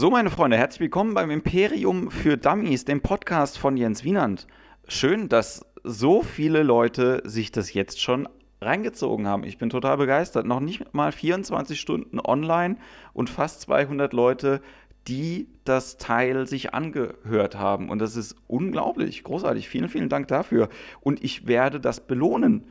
[0.00, 4.46] So, meine Freunde, herzlich willkommen beim Imperium für Dummies, dem Podcast von Jens Wienand.
[4.86, 8.28] Schön, dass so viele Leute sich das jetzt schon
[8.60, 9.42] reingezogen haben.
[9.42, 10.46] Ich bin total begeistert.
[10.46, 12.76] Noch nicht mal 24 Stunden online
[13.12, 14.60] und fast 200 Leute,
[15.08, 17.90] die das Teil sich angehört haben.
[17.90, 19.68] Und das ist unglaublich, großartig.
[19.68, 20.68] Vielen, vielen Dank dafür.
[21.00, 22.68] Und ich werde das belohnen.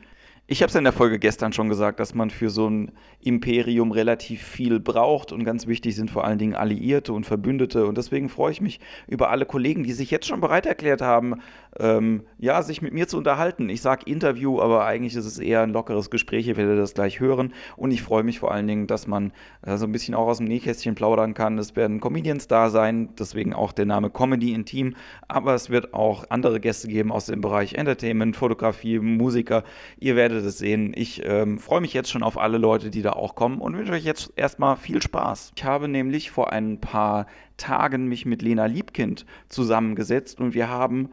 [0.50, 3.92] Ich habe es in der Folge gestern schon gesagt, dass man für so ein Imperium
[3.92, 7.84] relativ viel braucht und ganz wichtig sind vor allen Dingen Alliierte und Verbündete.
[7.84, 11.42] Und deswegen freue ich mich über alle Kollegen, die sich jetzt schon bereit erklärt haben,
[11.78, 13.68] ähm, ja, sich mit mir zu unterhalten.
[13.68, 16.46] Ich sage Interview, aber eigentlich ist es eher ein lockeres Gespräch.
[16.46, 17.52] Ihr werdet das gleich hören.
[17.76, 19.32] Und ich freue mich vor allen Dingen, dass man
[19.62, 21.58] äh, so ein bisschen auch aus dem Nähkästchen plaudern kann.
[21.58, 24.94] Es werden Comedians da sein, deswegen auch der Name Comedy in Team.
[25.28, 29.64] Aber es wird auch andere Gäste geben aus dem Bereich Entertainment, Fotografie, Musiker.
[29.98, 30.92] Ihr werdet es sehen.
[30.96, 33.92] Ich ähm, freue mich jetzt schon auf alle Leute, die da auch kommen und wünsche
[33.92, 35.52] euch jetzt erstmal viel Spaß.
[35.56, 37.26] Ich habe nämlich vor ein paar
[37.58, 41.10] Tagen mich mit Lena Liebkind zusammengesetzt und wir haben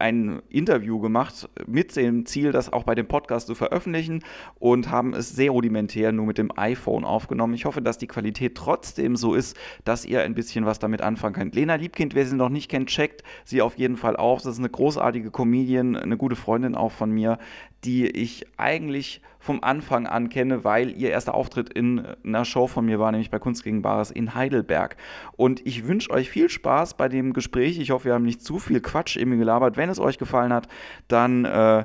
[0.00, 4.22] ein Interview gemacht mit dem Ziel, das auch bei dem Podcast zu veröffentlichen
[4.58, 7.54] und haben es sehr rudimentär nur mit dem iPhone aufgenommen.
[7.54, 11.34] Ich hoffe, dass die Qualität trotzdem so ist, dass ihr ein bisschen was damit anfangen
[11.34, 11.54] könnt.
[11.54, 14.42] Lena Liebkind, wer sie noch nicht kennt, checkt sie auf jeden Fall auf.
[14.42, 17.38] Das ist eine großartige Comedian, eine gute Freundin auch von mir,
[17.84, 22.84] die ich eigentlich vom Anfang an kenne, weil ihr erster Auftritt in einer Show von
[22.84, 24.96] mir war, nämlich bei Kunst gegen Bares in Heidelberg.
[25.36, 27.78] Und ich wünsche euch viel Spaß bei dem Gespräch.
[27.80, 29.76] Ich hoffe, wir haben nicht zu viel Quatsch eben gelabert.
[29.76, 30.68] Wenn es euch gefallen hat,
[31.08, 31.84] dann äh,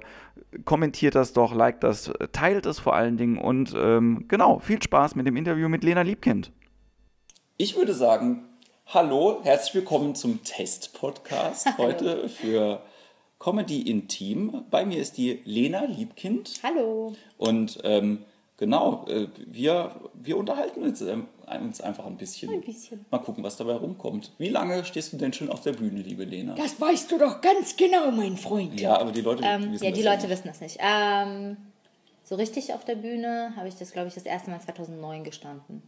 [0.65, 5.15] kommentiert das doch, liked das, teilt es vor allen Dingen und ähm, genau, viel Spaß
[5.15, 6.51] mit dem Interview mit Lena Liebkind.
[7.57, 8.43] Ich würde sagen,
[8.85, 12.81] hallo, herzlich willkommen zum Test-Podcast heute für
[13.39, 14.63] Comedy Intim.
[14.69, 16.53] Bei mir ist die Lena Liebkind.
[16.63, 17.13] Hallo.
[17.37, 18.23] Und ähm,
[18.57, 21.17] genau, äh, wir, wir unterhalten uns, äh,
[21.61, 22.51] uns einfach ein bisschen.
[22.51, 23.05] Ein bisschen.
[23.11, 24.31] Mal gucken, was dabei rumkommt.
[24.37, 26.55] Wie lange stehst du denn schon auf der Bühne, liebe Lena?
[26.55, 28.79] Das weißt du doch ganz genau, mein Freund.
[28.79, 30.31] Ja, aber die Leute Ähm, wissen ja, die das Leute nicht.
[30.31, 30.77] wissen das nicht.
[30.81, 31.57] Ähm,
[32.23, 35.83] so richtig auf der Bühne habe ich das, glaube ich, das erste Mal 2009 gestanden.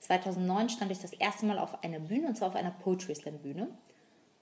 [0.00, 3.38] 2009 stand ich das erste Mal auf einer Bühne, und zwar auf einer Poetry Slam
[3.38, 3.66] Bühne.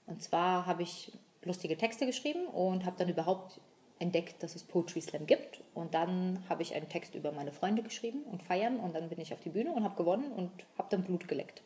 [0.05, 1.11] Und zwar habe ich
[1.45, 3.59] lustige Texte geschrieben und habe dann überhaupt
[3.99, 5.61] entdeckt, dass es Poetry Slam gibt.
[5.73, 8.79] Und dann habe ich einen Text über meine Freunde geschrieben und feiern.
[8.79, 11.61] Und dann bin ich auf die Bühne und habe gewonnen und habe dann Blut geleckt.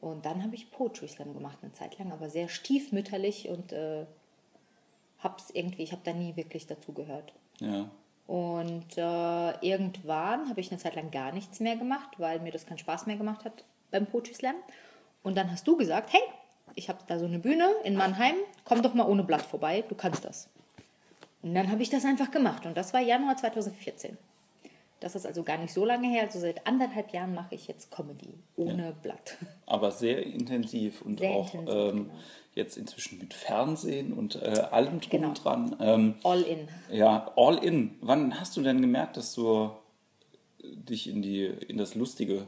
[0.00, 4.04] Und dann habe ich Poetry Slam gemacht eine Zeit lang, aber sehr stiefmütterlich und äh,
[5.18, 7.32] hab's irgendwie, ich habe da nie wirklich dazu gehört.
[7.60, 7.90] Ja.
[8.26, 12.66] Und äh, irgendwann habe ich eine Zeit lang gar nichts mehr gemacht, weil mir das
[12.66, 14.56] keinen Spaß mehr gemacht hat beim Poetry Slam.
[15.22, 16.22] Und dann hast du gesagt, hey,
[16.74, 19.94] ich habe da so eine Bühne in Mannheim, komm doch mal ohne Blatt vorbei, du
[19.94, 20.48] kannst das.
[21.42, 24.18] Und dann habe ich das einfach gemacht und das war Januar 2014.
[25.00, 27.90] Das ist also gar nicht so lange her, also seit anderthalb Jahren mache ich jetzt
[27.90, 29.36] Comedy ohne Blatt.
[29.66, 32.14] Aber sehr intensiv und Sehr auch intensiv, ähm, genau.
[32.54, 35.32] jetzt inzwischen mit Fernsehen und äh, allem drum Genau.
[35.34, 35.76] dran.
[35.80, 36.68] Ähm, All in.
[36.90, 37.96] Ja, all in.
[38.00, 39.70] Wann hast du denn gemerkt, dass du
[40.64, 42.46] dich in, die, in das Lustige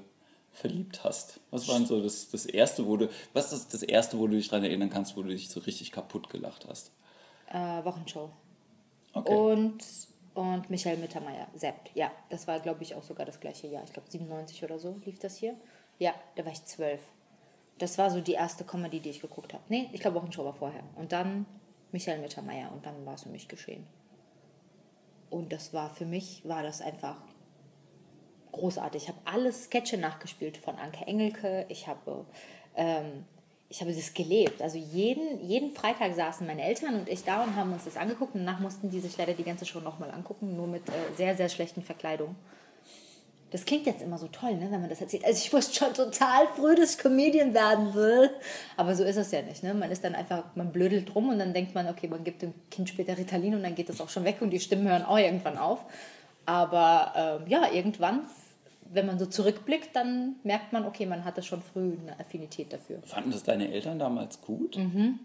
[0.59, 1.41] verliebt hast?
[1.51, 4.37] Was war denn so das, das erste, wo du, was ist das erste, wo du
[4.37, 6.93] dich daran erinnern kannst, wo du dich so richtig kaputt gelacht hast?
[7.51, 8.31] Äh, Wochenshow.
[9.13, 9.35] Okay.
[9.35, 9.79] Und,
[10.35, 11.91] und Michael Mittermeier, Sepp.
[11.95, 13.85] Ja, das war, glaube ich, auch sogar das gleiche Jahr.
[13.85, 15.55] Ich glaube, 97 oder so lief das hier.
[15.99, 17.01] Ja, da war ich zwölf.
[17.79, 19.63] Das war so die erste Comedy, die ich geguckt habe.
[19.69, 20.83] Nee, ich glaube, Wochenshow war vorher.
[20.97, 21.47] Und dann
[21.93, 23.87] Michael Mittermeier und dann war es für mich geschehen.
[25.31, 27.21] Und das war für mich, war das einfach
[28.53, 29.03] großartig.
[29.04, 31.66] Ich habe alle Sketche nachgespielt von Anke Engelke.
[31.69, 32.25] Ich habe,
[32.76, 33.25] ähm,
[33.69, 34.62] ich habe das gelebt.
[34.62, 38.34] Also jeden, jeden Freitag saßen meine Eltern und ich da und haben uns das angeguckt.
[38.34, 41.36] Und danach mussten die sich leider die ganze Show nochmal angucken, nur mit äh, sehr,
[41.36, 42.36] sehr schlechten Verkleidungen.
[43.50, 45.25] Das klingt jetzt immer so toll, ne, wenn man das erzählt.
[45.25, 48.30] Also ich wusste schon total früh, dass ich Comedian werden will.
[48.76, 49.62] Aber so ist es ja nicht.
[49.62, 49.72] Ne?
[49.72, 52.53] Man ist dann einfach, man blödelt rum und dann denkt man, okay, man gibt dem
[52.70, 55.16] Kind später Ritalin und dann geht das auch schon weg und die Stimmen hören auch
[55.16, 55.84] irgendwann auf.
[56.48, 58.22] Aber ähm, ja, irgendwann,
[58.91, 63.03] wenn man so zurückblickt, dann merkt man, okay, man hatte schon früh eine Affinität dafür.
[63.04, 64.78] Fanden das deine Eltern damals gut?
[64.78, 65.21] Mhm.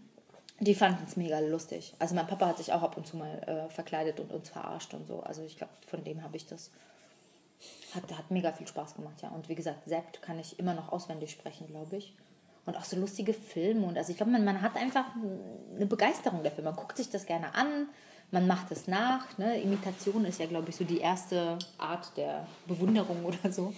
[0.60, 1.94] Die fanden es mega lustig.
[1.98, 4.94] Also mein Papa hat sich auch ab und zu mal äh, verkleidet und uns verarscht
[4.94, 5.22] und so.
[5.22, 6.72] Also ich glaube, von dem habe ich das.
[7.96, 9.30] Hat, hat mega viel Spaß gemacht, ja.
[9.30, 12.14] Und wie gesagt, Sept kann ich immer noch auswendig sprechen, glaube ich.
[12.66, 13.88] Und auch so lustige Filme.
[13.88, 15.06] Und also ich glaube, man, man hat einfach
[15.74, 16.66] eine Begeisterung dafür.
[16.66, 17.88] Man guckt sich das gerne an,
[18.34, 19.38] man macht es nach.
[19.38, 19.62] Ne?
[19.62, 23.74] Imitation ist ja, glaube ich, so die erste Art der Bewunderung oder so.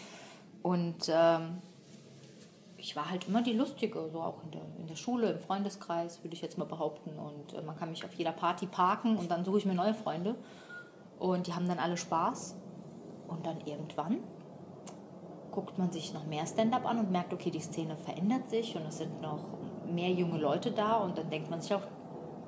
[0.63, 1.59] Und ähm,
[2.77, 6.23] ich war halt immer die Lustige, so auch in der, in der Schule, im Freundeskreis,
[6.23, 7.11] würde ich jetzt mal behaupten.
[7.19, 9.93] Und äh, man kann mich auf jeder Party parken und dann suche ich mir neue
[9.93, 10.35] Freunde.
[11.19, 12.55] Und die haben dann alle Spaß.
[13.27, 14.19] Und dann irgendwann
[15.51, 18.85] guckt man sich noch mehr Stand-up an und merkt, okay, die Szene verändert sich und
[18.85, 19.39] es sind noch
[19.87, 21.81] mehr junge Leute da und dann denkt man sich auch,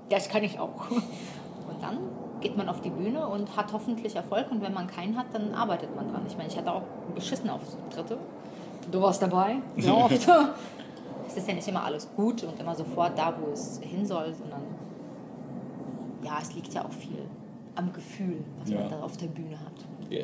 [0.09, 0.87] das kann ich auch.
[1.67, 1.97] Und dann
[2.41, 5.53] geht man auf die Bühne und hat hoffentlich Erfolg und wenn man keinen hat, dann
[5.53, 6.21] arbeitet man dran.
[6.27, 6.83] Ich meine, ich hatte auch
[7.15, 8.17] beschissen Auftritte.
[8.91, 10.11] Du warst dabei, sehr oft.
[11.27, 14.33] es ist ja nicht immer alles gut und immer sofort da, wo es hin soll,
[14.33, 14.61] sondern
[16.23, 17.19] ja, es liegt ja auch viel
[17.75, 18.79] am Gefühl, was Ja.
[18.81, 19.85] man da auf der Bühne hat.
[20.09, 20.23] Ja,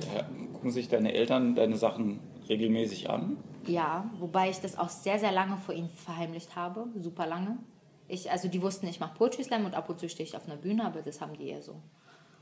[0.53, 2.19] gucken sich deine Eltern deine Sachen
[2.49, 3.37] regelmäßig an?
[3.67, 7.57] Ja, wobei ich das auch sehr, sehr lange vor ihnen verheimlicht habe, super lange.
[8.07, 10.45] Ich, also die wussten, ich mache Poetry Slam und ab und zu stehe ich auf
[10.45, 11.81] einer Bühne, aber das haben die eher so.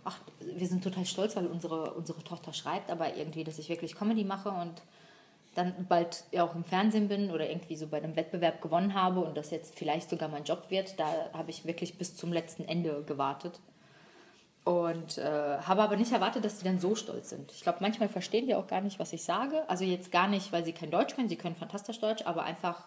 [0.03, 3.95] Ach, wir sind total stolz, weil unsere, unsere Tochter schreibt, aber irgendwie, dass ich wirklich
[3.95, 4.81] Comedy mache und
[5.53, 9.19] dann bald ja auch im Fernsehen bin oder irgendwie so bei einem Wettbewerb gewonnen habe
[9.19, 12.63] und das jetzt vielleicht sogar mein Job wird, da habe ich wirklich bis zum letzten
[12.63, 13.59] Ende gewartet.
[14.63, 17.51] Und äh, habe aber nicht erwartet, dass die dann so stolz sind.
[17.51, 19.67] Ich glaube, manchmal verstehen die auch gar nicht, was ich sage.
[19.67, 22.85] Also jetzt gar nicht, weil sie kein Deutsch können, sie können fantastisch Deutsch, aber einfach,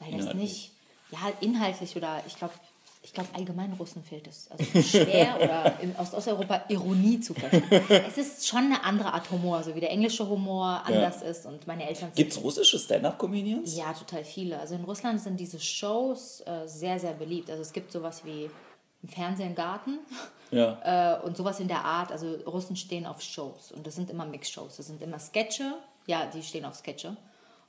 [0.00, 0.72] weil das nicht,
[1.14, 2.54] ja, inhaltlich oder ich glaube,
[3.02, 4.48] ich glaube, allgemein Russen fehlt es.
[4.50, 7.62] Also schwer oder in Osteuropa Ironie zu verstehen.
[8.08, 11.66] Es ist schon eine andere Art Humor, so wie der englische Humor anders ist und
[11.66, 13.76] meine Eltern sind Gibt es russische Stand-Up-Comedians?
[13.76, 14.58] ja, total viele.
[14.58, 17.50] Also in Russland sind diese Shows äh, sehr, sehr beliebt.
[17.50, 18.48] Also es gibt sowas wie
[19.02, 19.98] im Fernsehen Garten
[20.50, 21.18] Ja.
[21.20, 22.10] äh, und sowas in der Art.
[22.10, 24.78] Also Russen stehen auf Shows und das sind immer Mix-Shows.
[24.78, 25.74] Das sind immer Sketche.
[26.06, 27.18] Ja, die stehen auf Sketche.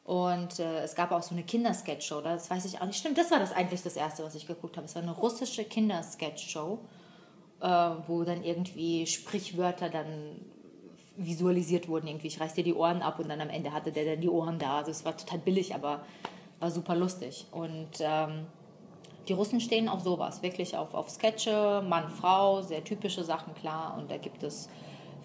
[0.06, 2.22] Und äh, es gab auch so eine Kindersketch-Show.
[2.22, 3.00] Das weiß ich auch nicht.
[3.00, 4.86] Stimmt, das war das eigentlich das erste, was ich geguckt habe.
[4.86, 6.80] Es war eine russische Kindersketch-Show,
[7.60, 7.68] äh,
[8.07, 10.40] wo dann irgendwie Sprichwörter dann
[11.18, 12.07] visualisiert wurden.
[12.07, 14.30] Irgendwie, ich reiß dir die Ohren ab und dann am Ende hatte der dann die
[14.30, 14.78] Ohren da.
[14.78, 16.06] Also es war total billig, aber
[16.60, 17.48] war super lustig.
[17.52, 18.46] Und ähm,
[19.28, 23.98] die Russen stehen auf sowas, wirklich auf, auf Sketche, Mann, Frau, sehr typische Sachen, klar.
[23.98, 24.69] Und da gibt es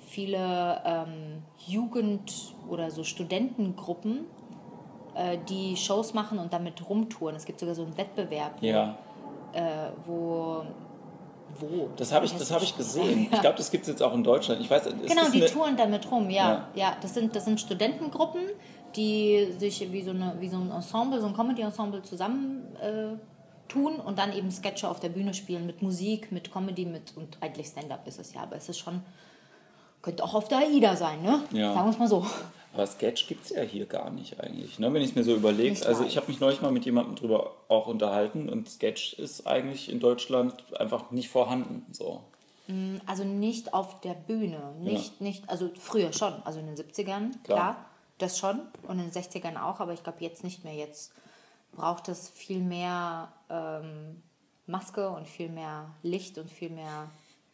[0.07, 4.25] viele ähm, Jugend- oder so Studentengruppen,
[5.21, 7.37] äh, die Shows machen und damit rumtouren.
[7.37, 8.97] Es gibt sogar so einen Wettbewerb, Ja,
[9.53, 10.63] äh, wo...
[11.59, 11.91] Wo?
[11.97, 13.29] das habe ich, das hab ich gesehen.
[13.33, 14.61] Ich glaube, das gibt es jetzt auch in Deutschland.
[14.61, 16.51] Ich weiß, Genau, die eine, touren damit rum, ja.
[16.51, 16.69] Ja.
[16.75, 18.43] Ja, das, sind, das sind Studentengruppen,
[18.97, 23.17] die sich wie so, eine, wie so ein Ensemble, so ein Comedy-Ensemble zusammen äh,
[23.69, 27.37] tun und dann eben Sketche auf der Bühne spielen mit Musik, mit Comedy, mit und
[27.41, 29.03] eigentlich Stand-up ist es ja, aber es ist schon,
[30.03, 31.43] könnte auch auf der AIDA sein, ne?
[31.53, 31.75] Ja.
[31.75, 32.25] Sagen wir es mal so.
[32.73, 34.93] Aber Sketch gibt es ja hier gar nicht eigentlich, ne?
[34.93, 35.85] wenn ich es mir so überlege.
[35.87, 39.91] Also ich habe mich neulich mal mit jemandem drüber auch unterhalten und Sketch ist eigentlich
[39.91, 41.85] in Deutschland einfach nicht vorhanden.
[41.91, 42.23] So.
[43.07, 47.85] Also nicht auf der Bühne, nicht, nicht, also früher schon, also in den 70ern, klar,
[48.19, 50.75] das schon und in den 60ern auch, aber ich glaube jetzt nicht mehr.
[50.75, 51.13] Jetzt
[51.73, 54.23] braucht es viel mehr ähm,
[54.67, 57.11] Maske und viel mehr Licht und viel mehr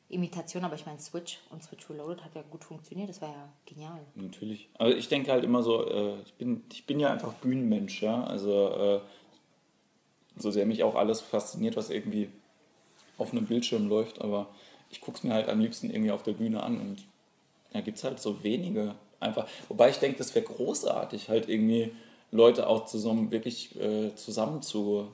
[0.08, 3.48] Imitation, aber ich meine Switch und Switch Reloaded hat ja gut funktioniert, das war ja
[3.66, 4.00] genial.
[4.14, 4.68] Natürlich.
[4.78, 8.22] Aber ich denke halt immer so, äh, ich, bin, ich bin ja einfach Bühnenmensch, ja.
[8.24, 9.00] Also äh,
[10.36, 12.30] so sehr mich auch alles fasziniert, was irgendwie
[13.18, 14.48] auf einem Bildschirm läuft, aber
[14.90, 17.04] ich gucke es mir halt am liebsten irgendwie auf der Bühne an und
[17.72, 19.48] da gibt es halt so wenige einfach.
[19.68, 21.92] Wobei ich denke, das wäre großartig, halt irgendwie
[22.30, 25.08] Leute auch zusammen wirklich äh, zusammen zu,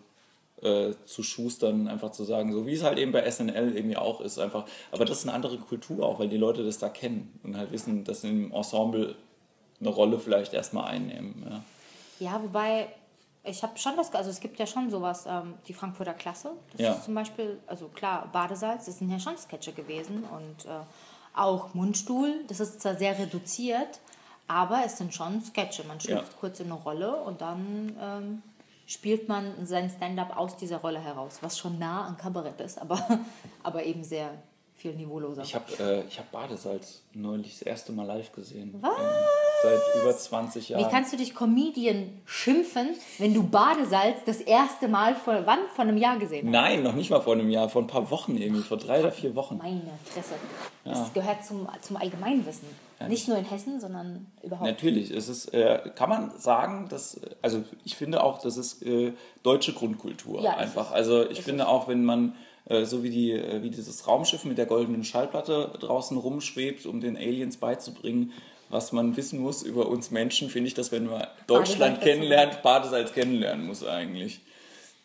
[0.63, 4.21] äh, zu schustern, einfach zu sagen, so wie es halt eben bei SNL irgendwie auch
[4.21, 4.65] ist, einfach.
[4.91, 7.73] Aber das ist eine andere Kultur auch, weil die Leute das da kennen und halt
[7.73, 9.15] wissen, dass sie im Ensemble
[9.81, 11.45] eine Rolle vielleicht erstmal einnehmen.
[11.49, 11.63] Ja.
[12.21, 12.87] Ja, wobei
[13.45, 16.81] ich habe schon das, also es gibt ja schon sowas, ähm, die Frankfurter Klasse, das
[16.81, 16.93] Ja.
[16.93, 20.85] ist zum Beispiel, also klar, Badesalz, das sind ja schon Sketche gewesen und äh,
[21.35, 23.99] auch Mundstuhl, das ist zwar sehr reduziert,
[24.47, 25.83] aber es sind schon Sketche.
[25.85, 26.39] Man schlüpft Ja.
[26.39, 28.43] kurz in eine Rolle und dann ähm,
[28.93, 33.21] spielt man sein Stand-up aus dieser Rolle heraus, was schon nah an Kabarett ist, aber,
[33.63, 34.31] aber eben sehr
[34.75, 35.43] viel niveauloser.
[35.43, 38.75] Ich habe äh, ich hab Badesalz neulich das erste Mal live gesehen.
[38.81, 38.99] Was?
[39.63, 40.85] Seit über 20 Jahren.
[40.85, 42.89] Wie kannst du dich Comedian schimpfen,
[43.19, 45.61] wenn du Badesalz das erste Mal vor wann?
[45.75, 46.53] Vor einem Jahr gesehen hast?
[46.53, 49.13] Nein, noch nicht mal vor einem Jahr, vor ein paar Wochen irgendwie, vor drei oder
[49.13, 49.59] vier Wochen.
[49.59, 50.35] Meine Fresse.
[50.85, 50.93] Ja.
[50.93, 52.69] Das gehört zum, zum Allgemeinwissen.
[53.09, 54.69] Nicht nur in Hessen, sondern überhaupt.
[54.69, 59.13] Natürlich, es ist, äh, kann man sagen, dass, also ich finde auch, das ist äh,
[59.43, 60.87] deutsche Grundkultur Ja, ist einfach.
[60.91, 60.93] es.
[60.93, 64.45] Also ich Ist finde auch, wenn man äh, so wie, die, äh, wie dieses Raumschiff
[64.45, 68.33] mit der goldenen Schallplatte draußen rumschwebt, um den Aliens beizubringen,
[68.73, 72.07] was man wissen muss über uns Menschen, finde ich, dass wenn man Deutschland dazu.
[72.07, 74.41] kennenlernt, Badesalz kennenlernen muss eigentlich.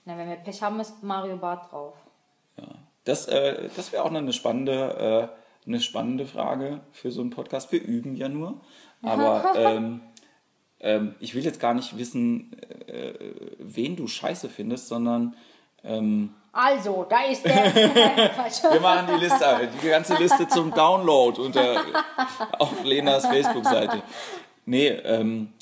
[0.05, 1.93] Na, wenn wir Pech haben, ist Mario Barth drauf.
[3.03, 5.31] Das, äh, das wäre auch noch eine spannende,
[5.65, 7.71] äh, eine spannende Frage für so einen Podcast.
[7.71, 8.61] Wir üben ja nur.
[9.01, 10.01] Aber ähm,
[10.79, 12.53] ähm, ich will jetzt gar nicht wissen,
[12.87, 13.13] äh,
[13.59, 15.35] wen du scheiße findest, sondern
[15.83, 17.73] ähm, Also, da ist der.
[17.75, 21.83] Wir machen die Liste, die ganze Liste zum Download unter,
[22.59, 24.01] auf Lenas Facebook-Seite.
[24.65, 25.53] Nee, ähm,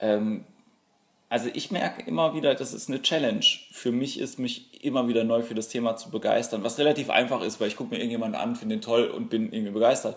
[0.00, 0.44] ähm,
[1.30, 3.44] also ich merke immer wieder, das ist eine Challenge.
[3.70, 7.42] Für mich ist mich immer wieder neu für das Thema zu begeistern, was relativ einfach
[7.42, 10.16] ist, weil ich gucke mir irgendjemanden an, finde ihn toll und bin irgendwie begeistert.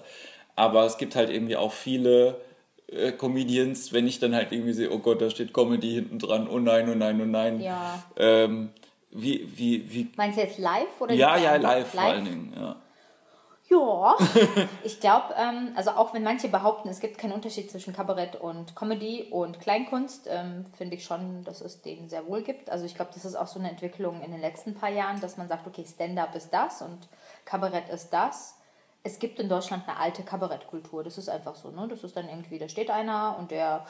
[0.55, 2.41] Aber es gibt halt irgendwie auch viele
[2.87, 6.47] äh, Comedians, wenn ich dann halt irgendwie sehe, oh Gott, da steht Comedy hinten dran,
[6.47, 7.61] oh nein, oh nein, oh nein.
[7.61, 8.03] Ja.
[8.17, 8.71] Ähm,
[9.15, 10.11] wie, wie, wie.
[10.15, 11.63] Meinst du jetzt live oder Ja, ja, Band?
[11.63, 12.75] live, vor allen Dingen, ja.
[13.69, 14.17] Ja,
[14.83, 18.75] ich glaube, ähm, also auch wenn manche behaupten, es gibt keinen Unterschied zwischen Kabarett und
[18.75, 22.69] Comedy und Kleinkunst, ähm, finde ich schon, dass es den sehr wohl gibt.
[22.69, 25.37] Also ich glaube, das ist auch so eine Entwicklung in den letzten paar Jahren, dass
[25.37, 27.07] man sagt, okay, Stand-up ist das und
[27.45, 28.57] Kabarett ist das.
[29.01, 31.87] Es gibt in Deutschland eine alte Kabarettkultur, das ist einfach so, ne?
[31.89, 33.85] Das ist dann irgendwie, da steht einer und der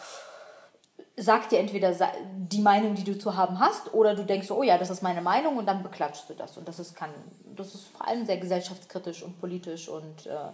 [1.16, 1.96] sagt dir entweder
[2.38, 5.22] die Meinung, die du zu haben hast, oder du denkst oh ja, das ist meine
[5.22, 6.58] Meinung und dann beklatschst du das.
[6.58, 7.12] Und das ist, kann,
[7.56, 10.50] das ist vor allem sehr gesellschaftskritisch und politisch und äh,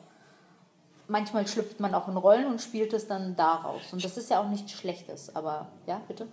[1.10, 3.82] manchmal schlüpft man auch in Rollen und spielt es dann daraus.
[3.92, 6.28] Und das ist ja auch nichts Schlechtes, aber ja, bitte.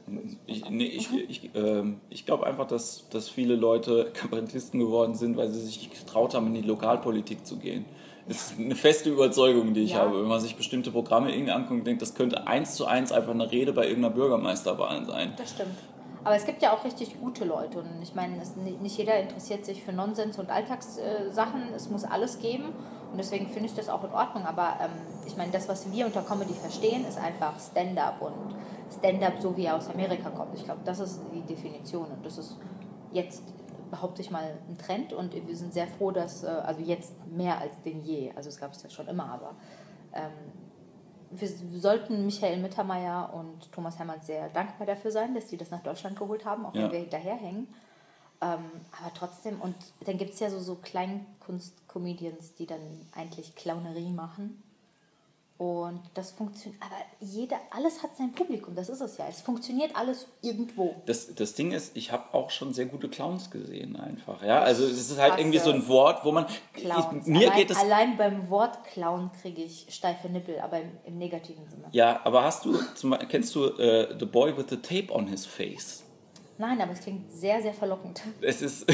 [0.47, 5.37] Ich, nee, ich, ich, ähm, ich glaube einfach, dass, dass viele Leute Kabarettisten geworden sind,
[5.37, 7.85] weil sie sich nicht getraut haben, in die Lokalpolitik zu gehen.
[8.28, 10.00] Das ist eine feste Überzeugung, die ich Ja.
[10.00, 10.21] habe.
[10.21, 13.33] Wenn man sich bestimmte Programme irgendwie anguckt und denkt, das könnte eins zu eins einfach
[13.33, 15.33] eine Rede bei irgendeiner Bürgermeisterwahl sein.
[15.37, 15.76] Das stimmt.
[16.25, 17.78] Aber es gibt ja auch richtig gute Leute.
[17.78, 18.42] Und ich meine,
[18.83, 21.73] nicht jeder interessiert sich für Nonsens und Alltagssachen.
[21.76, 22.64] Es muss alles geben.
[23.12, 24.45] Und deswegen finde ich das auch in Ordnung.
[24.45, 24.90] Aber ähm,
[25.25, 28.21] ich meine, das, was wir unter Comedy verstehen, ist einfach Stand-up.
[28.21, 28.56] Und
[28.99, 30.52] Stand-up, so wie er aus Amerika kommt.
[30.56, 32.06] Ich glaube, das ist die Definition.
[32.06, 32.56] Und das ist
[33.12, 33.45] jetzt,
[33.90, 35.12] behaupte ich mal, ein Trend.
[35.12, 38.33] Und wir sind sehr froh, dass, äh, also jetzt mehr als denn je.
[38.35, 39.55] Also es gab es ja schon immer, aber
[40.12, 40.33] ähm,
[41.31, 41.49] wir
[41.81, 46.19] sollten Michael Mittermeier und Thomas Hermann sehr dankbar dafür sein, dass die das nach Deutschland
[46.19, 46.85] geholt haben, auch Ja.
[46.85, 47.69] wenn wir hinterherhängen.
[48.40, 48.64] Ähm,
[49.00, 49.75] aber trotzdem, und
[50.05, 52.81] dann gibt es ja so, so Kleinkunst-Comedians, die dann
[53.14, 54.62] eigentlich Clownerie machen.
[55.58, 59.26] Und das funktioniert, aber jeder, alles hat sein Publikum, das ist es ja.
[59.26, 60.94] Es funktioniert alles irgendwo.
[61.06, 64.42] Das, das Ding ist, ich habe auch schon sehr gute Clowns gesehen einfach.
[64.42, 66.44] Ja, also es ist halt Hasse irgendwie so ein Wort, wo man...
[66.75, 67.22] Clowns.
[67.22, 67.78] Ich, mir allein, geht es...
[67.78, 71.88] allein beim Wort Clown kriege ich steife Nippel, aber im, im negativen Sinne.
[71.92, 72.78] Ja, aber hast du,
[73.30, 76.05] kennst du äh, The Boy with the Tape on His Face?
[76.58, 78.22] Nein, aber es klingt sehr, sehr verlockend.
[78.40, 78.86] Es ist,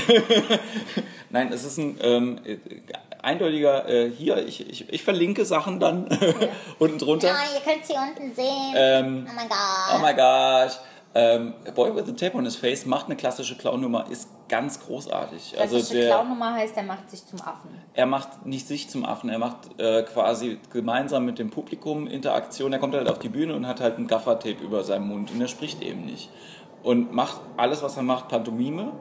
[1.30, 2.58] nein, es ist ein ähm, äh,
[3.22, 6.06] eindeutiger, äh, hier, ich, ich, ich verlinke Sachen dann
[6.78, 7.28] unten drunter.
[7.28, 8.74] Ja, ihr könnt sie unten sehen.
[8.74, 10.02] Ähm, oh mein oh Gott.
[10.02, 10.78] my gosh.
[11.14, 15.54] Ähm, Boy with the Tape on His Face macht eine klassische Clown-Nummer, ist ganz großartig.
[15.58, 17.70] Also Klassische der, Clown-Nummer heißt, er macht sich zum Affen.
[17.92, 22.72] er macht nicht sich zum Affen, er macht äh, quasi gemeinsam mit dem Publikum Interaktion.
[22.72, 25.40] Er kommt halt auf die Bühne und hat halt ein Gaffertape über seinem Mund und
[25.40, 26.30] er spricht eben nicht.
[26.82, 28.92] Und macht alles, was er macht, Pantomime,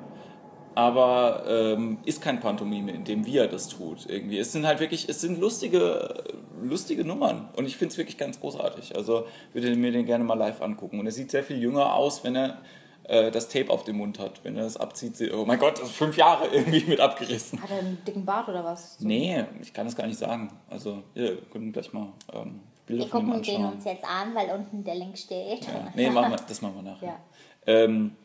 [0.76, 4.06] aber ähm, ist kein Pantomime, in dem wie er das tut.
[4.10, 4.38] Irgendwie.
[4.38, 6.24] Es sind halt wirklich, es sind lustige,
[6.62, 8.96] lustige Nummern und ich finde es wirklich ganz großartig.
[8.96, 11.00] Also würde mir den gerne mal live angucken.
[11.00, 12.58] Und er sieht sehr viel jünger aus, wenn er
[13.04, 14.40] äh, das Tape auf dem Mund hat.
[14.44, 17.62] Wenn er das abzieht, sieht, oh mein Gott, das ist fünf Jahre irgendwie mit abgerissen.
[17.62, 18.98] Hat er einen dicken Bart oder was?
[19.00, 20.52] So- Nee, ich kann das gar nicht sagen.
[20.70, 24.84] Also, wir können gleich mal ähm, Bilder Wir gucken den uns jetzt an, weil unten
[24.84, 25.66] der Link steht.
[25.66, 25.92] Ja.
[25.96, 27.08] Nee, machen wir, das machen wir nachher.
[27.08, 27.16] Ja.
[27.66, 28.16] Ähm,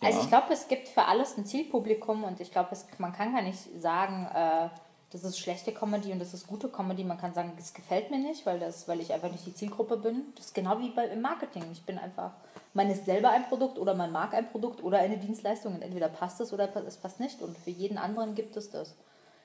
[0.00, 0.24] Also Ja.
[0.24, 3.58] ich glaube, es gibt für alles ein Zielpublikum und ich glaube, man kann gar nicht
[3.80, 4.68] sagen, äh,
[5.10, 7.02] das ist schlechte Comedy und das ist gute Comedy.
[7.02, 9.96] Man kann sagen, es gefällt mir nicht, weil, das, weil ich einfach nicht die Zielgruppe
[9.96, 10.22] bin.
[10.36, 11.64] Das ist genau wie bei, im Marketing.
[11.72, 12.32] Ich bin einfach,
[12.74, 16.08] man ist selber ein Produkt oder man mag ein Produkt oder eine Dienstleistung und entweder
[16.08, 18.94] passt es oder es passt nicht und für jeden anderen gibt es das.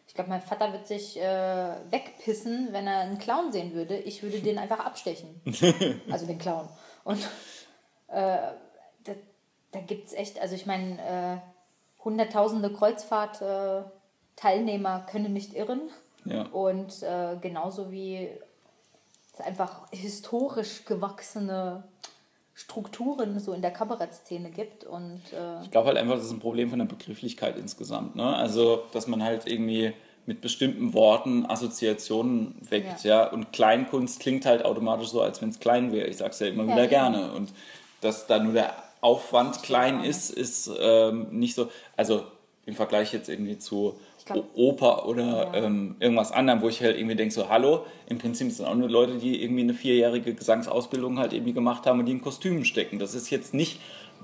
[0.08, 3.98] Ich glaube, mein Vater wird sich äh, wegpissen, wenn er einen Clown sehen würde.
[3.98, 5.42] Ich würde den einfach abstechen.
[6.12, 6.68] also den Clown.
[7.06, 7.28] Und
[8.10, 8.38] äh,
[9.74, 11.38] da, gibt es echt, also ich meine, äh,
[12.04, 15.82] hunderttausende Kreuzfahrt-Teilnehmer können nicht irren.
[16.26, 16.48] Ja.
[16.48, 18.30] Und äh, genauso wie
[19.34, 21.84] es einfach historisch gewachsene
[22.54, 24.84] Strukturen so in der Kabarettszene gibt.
[24.84, 28.16] Und äh, ich glaube halt einfach, das ist ein Problem von der Begrifflichkeit insgesamt.
[28.16, 28.36] Ne?
[28.36, 29.94] Also, dass man halt irgendwie
[30.26, 33.04] mit bestimmten Worten Assoziationen weckt.
[33.04, 33.30] Ja.
[33.30, 36.08] Und Kleinkunst klingt halt automatisch so, als wenn es klein wäre.
[36.08, 36.86] Ich sag's ja immer wieder ja.
[36.86, 37.34] gerne.
[37.34, 37.52] Und
[38.02, 38.74] dass da nur der
[39.04, 41.70] Aufwand klein ist, ist ähm, nicht so.
[41.98, 42.24] Also
[42.66, 45.54] im Vergleich jetzt irgendwie zu glaub- Oper oder Ja.
[45.66, 48.90] ähm, irgendwas anderem, wo ich halt irgendwie denke, so, hallo, im Prinzip sind auch nur
[48.90, 53.00] Leute, die irgendwie eine vierjährige Gesangsausbildung halt irgendwie gemacht haben und die in Kostümen stecken.
[53.00, 53.82] Das ist jetzt nicht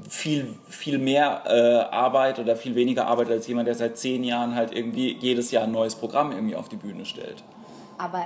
[0.10, 4.56] viel, viel mehr äh, Arbeit oder viel weniger Arbeit als jemand, der seit zehn Jahren
[4.56, 7.44] halt irgendwie jedes Jahr ein neues Programm irgendwie auf die Bühne stellt.
[7.98, 8.26] aber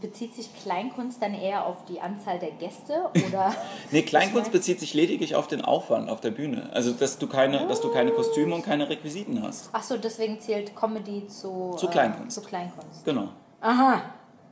[0.00, 3.54] bezieht sich Kleinkunst dann eher auf die Anzahl der Gäste oder?
[3.90, 6.70] Nee, Kleinkunst Ich mein- bezieht sich lediglich auf den Aufwand auf der Bühne.
[6.72, 9.70] Also, dass du keine, dass du keine Kostüme und keine Requisiten hast.
[9.72, 12.34] Ach so, deswegen zählt Comedy zu, Zu äh, Kleinkunst.
[12.34, 13.04] zu Kleinkunst.
[13.04, 13.28] Genau.
[13.60, 14.02] Aha.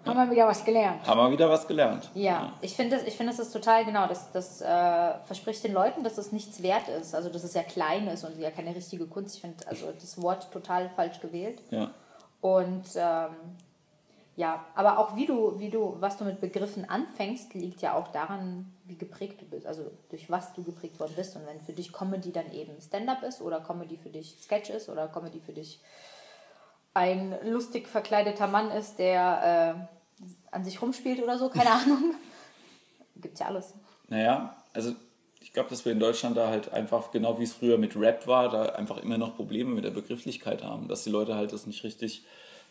[0.06, 1.06] Haben wir wieder was gelernt.
[1.06, 2.08] Haben wir wieder was gelernt.
[2.14, 4.06] Ja, ich finde, das- ich finde, das ist total genau.
[4.06, 4.64] Das, das äh,
[5.26, 7.14] verspricht den Leuten, dass es nichts wert ist.
[7.14, 9.34] Also, dass es ja klein ist und ja keine richtige Kunst.
[9.34, 11.60] Ich finde also das Wort total falsch gewählt.
[11.70, 11.90] Ja.
[12.40, 13.30] Und ähm,
[14.38, 18.06] ja, aber auch wie du, wie du, was du mit Begriffen anfängst, liegt ja auch
[18.12, 21.34] daran, wie geprägt du bist, also durch was du geprägt worden bist.
[21.34, 24.88] Und wenn für dich Comedy dann eben Stand-up ist oder Comedy für dich Sketch ist
[24.88, 25.80] oder Comedy für dich
[26.94, 29.88] ein lustig verkleideter Mann ist, der
[30.22, 32.14] äh, an sich rumspielt oder so, keine Ahnung.
[33.16, 33.74] Gibt's ja alles.
[34.06, 34.94] Naja, also
[35.40, 38.28] ich glaube, dass wir in Deutschland da halt einfach, genau wie es früher mit Rap
[38.28, 41.66] war, da einfach immer noch Probleme mit der Begrifflichkeit haben, dass die Leute halt das
[41.66, 42.24] nicht richtig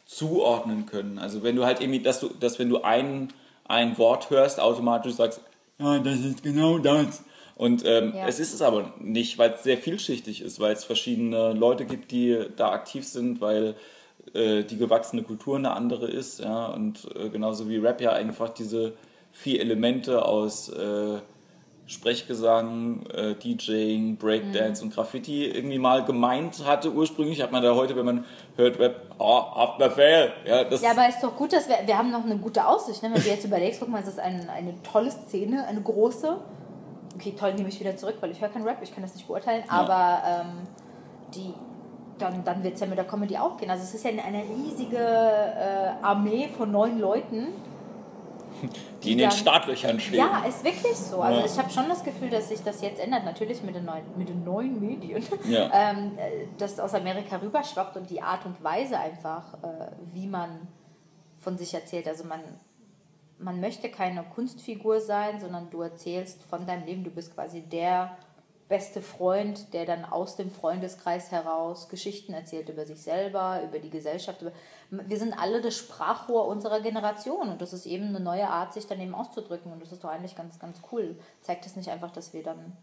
[0.08, 1.20] zuordnen können.
[1.20, 3.28] Also wenn du halt irgendwie, dass du, dass wenn du ein,
[3.66, 5.42] ein Wort hörst, automatisch sagst,
[5.78, 7.24] ja, das ist genau das.
[7.56, 8.28] Und ähm, Ja.
[8.28, 12.12] es ist es aber nicht, weil es sehr vielschichtig ist, weil es verschiedene Leute gibt,
[12.12, 13.76] die da aktiv sind, weil
[14.34, 16.40] äh, die gewachsene Kultur eine andere ist.
[16.40, 16.68] Ja?
[16.68, 18.94] Und äh, genauso wie Rap ja einfach diese
[19.32, 21.20] vier Elemente aus äh,
[21.88, 27.41] Sprechgesang, äh, DJing, Breakdance und Graffiti irgendwie mal gemeint hatte ursprünglich.
[27.41, 28.25] Hat man da heute, wenn man
[28.58, 30.34] hört Rap, oh, Haftbefehl.
[30.46, 33.01] Ja, das, Ja, aber ist doch gut, dass wir, wir haben noch eine gute Aussicht.
[33.03, 33.10] Ne?
[33.13, 36.38] Wenn du jetzt überlegst, guck mal, es ist ein, eine tolle Szene, eine große.
[37.15, 39.25] Okay, toll, nehme ich wieder zurück, weil ich höre keinen Rap, ich kann das nicht
[39.25, 39.63] beurteilen.
[39.70, 40.67] Aber ähm,
[41.34, 41.53] die,
[42.20, 43.70] dann, dann wird es ja mit der Comedy auch gehen.
[43.72, 47.48] Also es ist ja eine riesige äh, Armee von neun Leuten.
[49.04, 50.16] Die in den dann- Startlöchern stehen.
[50.20, 51.22] Ja, ist wirklich so.
[51.22, 51.46] Also Ja.
[51.46, 53.24] ich habe schon das Gefühl, dass sich das jetzt ändert.
[53.26, 55.24] Natürlich mit den neuen, mit den neuen Medien.
[55.48, 55.70] Ja.
[55.74, 60.68] ähm, äh, dass aus Amerika rüberschwappt und die Art und Weise einfach, äh, wie man
[61.40, 62.08] von sich erzählt.
[62.08, 62.42] Also man,
[63.40, 67.04] man möchte keine Kunstfigur sein, sondern du erzählst von deinem Leben.
[67.04, 68.18] Du bist quasi der
[68.70, 73.90] beste Freund, der dann aus dem Freundeskreis heraus Geschichten erzählt über sich selber, über die
[73.90, 74.42] Gesellschaft.
[74.42, 74.52] Über
[74.90, 78.88] wir sind alle das Sprachrohr unserer Generation und das ist eben eine neue Art, sich
[78.88, 81.16] dann eben auszudrücken und das ist doch eigentlich ganz, ganz cool.
[81.42, 82.74] Zeigt es nicht einfach, dass wir dann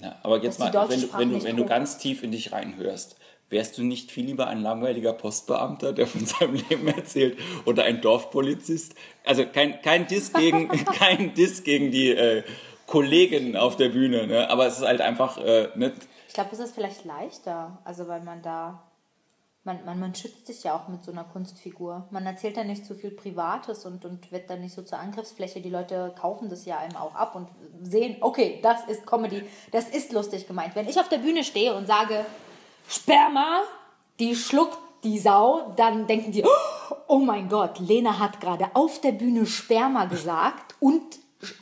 [0.00, 3.16] Ja, aber jetzt mal, wenn Sprache wenn, du, wenn du ganz tief in dich reinhörst,
[3.48, 8.00] wärst du nicht viel lieber ein langweiliger Postbeamter, der von seinem Leben erzählt, oder ein
[8.00, 8.94] Dorfpolizist?
[9.24, 12.42] Also kein, kein Diss gegen, kein Diss gegen die äh,
[12.86, 14.48] Kolleginnen auf der Bühne, ne?
[14.48, 15.92] aber es ist halt einfach, äh, ne?
[16.28, 18.82] Ich glaube, es ist vielleicht leichter, also weil man da,
[19.64, 22.06] man, man, man schützt sich ja auch mit so einer Kunstfigur.
[22.10, 25.60] Man erzählt da nicht zu viel Privates und, und wird dann nicht so zur Angriffsfläche.
[25.60, 27.48] Die Leute kaufen das ja einem auch ab und
[27.82, 30.76] sehen, okay, das ist Comedy, das ist lustig gemeint.
[30.76, 32.24] Wenn ich auf der Bühne stehe und sage,
[32.88, 33.62] Sperma,
[34.20, 36.44] die schluckt die Sau, dann denken die,
[37.08, 41.02] oh mein Gott, Lena hat gerade auf der Bühne Sperma gesagt und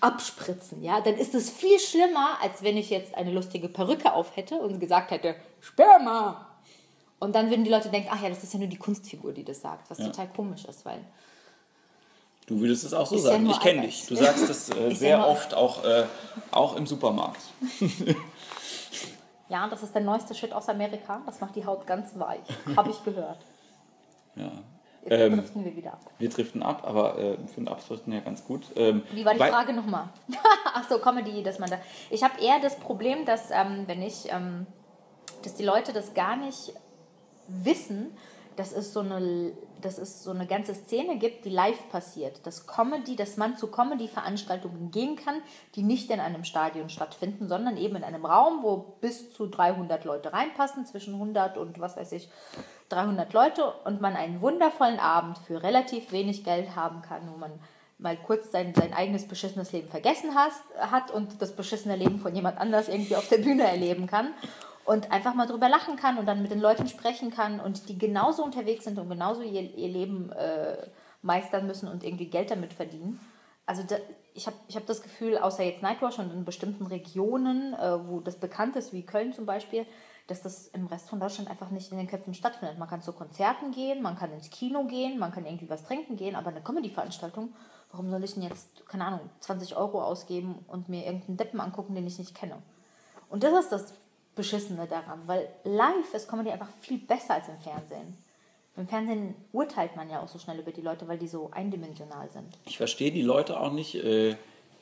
[0.01, 4.37] abspritzen, ja, dann ist es viel schlimmer, als wenn ich jetzt eine lustige Perücke auf
[4.37, 6.47] hätte und gesagt hätte, Sperma.
[7.19, 9.45] Und dann würden die Leute denken, ach ja, das ist ja nur die Kunstfigur, die
[9.45, 10.07] das sagt, was Ja.
[10.07, 11.01] total komisch ist, weil
[12.47, 13.45] Du würdest es auch so ja sagen.
[13.45, 14.07] nur ich kenne dich.
[14.07, 16.05] Du sagst es äh, ja sehr oft, auch, äh,
[16.51, 17.41] auch im Supermarkt.
[19.49, 22.41] ja, das ist der neueste Shit aus Amerika, das macht die Haut ganz weich,
[22.77, 23.39] habe ich gehört.
[24.37, 24.53] Ja.
[25.05, 26.01] Jetzt Ähm, driften wir wieder ab.
[26.19, 28.67] Wir driften ab, aber äh, für den Abdriften ja ganz gut.
[28.75, 30.09] Ähm, Wie war die Frage nochmal?
[30.65, 31.79] Ach so, Comedy, dass man da.
[32.11, 34.67] Ich habe eher das Problem, dass ähm, wenn ich, ähm,
[35.43, 36.73] dass die Leute das gar nicht
[37.49, 38.17] wissen,
[38.57, 42.47] dass es so eine, dass es so eine ganze Szene gibt, die live passiert.
[42.47, 45.43] Dass Comedy, dass man zu Comedy-Veranstaltungen gehen kann,
[45.75, 50.05] die nicht in einem Stadion stattfinden, sondern eben in einem Raum, wo bis zu 300
[50.05, 52.29] Leute reinpassen, zwischen 100 und was weiß ich,
[52.89, 57.53] 300 Leute und man einen wundervollen Abend für relativ wenig Geld haben kann, wo man
[57.99, 62.35] mal kurz sein, sein eigenes beschissenes Leben vergessen has, hat und das beschissene Leben von
[62.35, 64.35] jemand anders irgendwie auf der Bühne erleben kann
[64.85, 67.99] und einfach mal drüber lachen kann und dann mit den Leuten sprechen kann und die
[67.99, 70.77] genauso unterwegs sind und genauso ihr, ihr Leben äh,
[71.23, 73.19] meistern müssen und irgendwie Geld damit verdienen.
[73.67, 73.97] Also da,
[74.35, 78.21] ich habe ich hab das Gefühl, außer jetzt Nightwash und in bestimmten Regionen, äh, wo
[78.21, 79.87] das bekannt ist, wie Köln zum Beispiel,
[80.27, 82.79] dass das im Rest von Deutschland einfach nicht in den Köpfen stattfindet.
[82.79, 86.17] Man kann zu Konzerten gehen, man kann ins Kino gehen, man kann irgendwie was trinken
[86.17, 87.55] gehen, aber eine Comedy-Veranstaltung,
[87.91, 91.95] warum soll ich denn jetzt, keine Ahnung, 20 Euro ausgeben und mir irgendeinen Deppen angucken,
[91.95, 92.57] den ich nicht kenne?
[93.29, 93.95] Und das ist das
[94.35, 98.17] Beschissene daran, weil live ist Comedy einfach viel besser als im Fernsehen.
[98.77, 102.29] Im Fernsehen urteilt man ja auch so schnell über die Leute, weil die so eindimensional
[102.31, 102.59] sind.
[102.65, 103.95] Ich verstehe die Leute auch nicht.
[103.95, 104.37] Äh,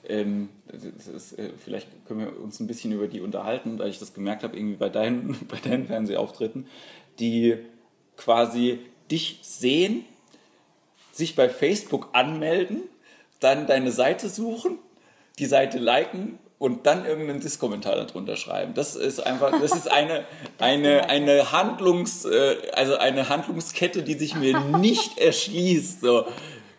[0.08, 4.14] ähm, ist, äh, vielleicht können wir uns ein bisschen über die unterhalten, weil ich das
[4.14, 6.66] gemerkt habe, irgendwie bei deinen, bei deinen Fernsehauftritten,
[7.18, 7.58] die
[8.16, 10.04] quasi dich sehen,
[11.12, 12.82] sich bei Facebook anmelden,
[13.40, 14.78] dann deine Seite suchen,
[15.38, 18.72] die Seite liken und dann irgendeinen Diskommentar darunter schreiben.
[18.74, 20.24] Das ist einfach, das ist eine,
[20.60, 26.02] eine, eine Handlungs, äh, also eine Handlungskette, die sich mir nicht erschließt.
[26.02, 26.24] So.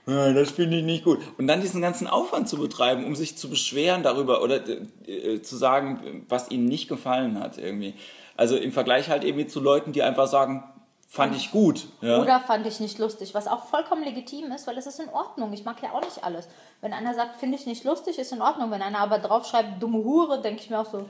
[0.08, 1.20] "Ja, das finde ich nicht gut.
[1.38, 4.62] Und dann diesen ganzen Aufwand zu betreiben, um sich zu beschweren darüber oder
[5.06, 7.94] äh, zu sagen, was ihnen nicht gefallen hat irgendwie.
[8.38, 10.64] Also im Vergleich halt eben zu Leuten, die einfach sagen,
[11.10, 11.88] fand ich gut.
[12.02, 12.22] Ja?
[12.22, 15.52] Oder fand ich nicht lustig, was auch vollkommen legitim ist, weil es ist in Ordnung.
[15.54, 16.48] Ich mag ja auch nicht alles.
[16.84, 18.70] Wenn einer sagt, finde ich nicht lustig, ist in Ordnung.
[18.70, 21.06] Wenn einer aber draufschreibt, dumme Hure, denke ich mir auch so,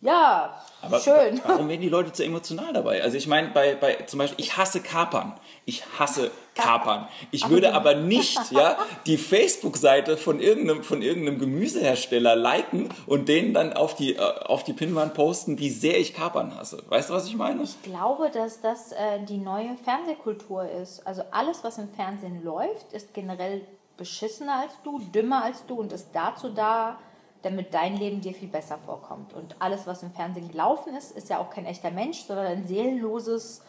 [0.00, 1.40] ja, Aber schön.
[1.46, 3.02] Warum werden die Leute zu emotional dabei?
[3.02, 5.32] Also ich meine, bei, bei zum Beispiel, ich hasse Kapern.
[5.64, 7.08] Ich hasse Kapern.
[7.30, 13.54] Ich würde aber nicht ja, die Facebook-Seite von irgendeinem, von irgendeinem Gemüsehersteller liken und denen
[13.54, 16.82] dann auf die, äh, auf die Pinwand posten, wie sehr ich Kapern hasse.
[16.88, 17.62] Weißt du, was ich meine?
[17.62, 21.06] Ich glaube, dass das äh, die neue Fernsehkultur ist.
[21.06, 23.62] Also alles, was im Fernsehen läuft, ist generell
[23.96, 26.98] beschissener als du, dümmer als du und ist dazu da,
[27.42, 29.34] damit dein Leben dir viel besser vorkommt.
[29.34, 32.66] Und alles, was im Fernsehen gelaufen ist, ist ja auch kein echter Mensch, sondern ein
[32.66, 33.62] seelenloses,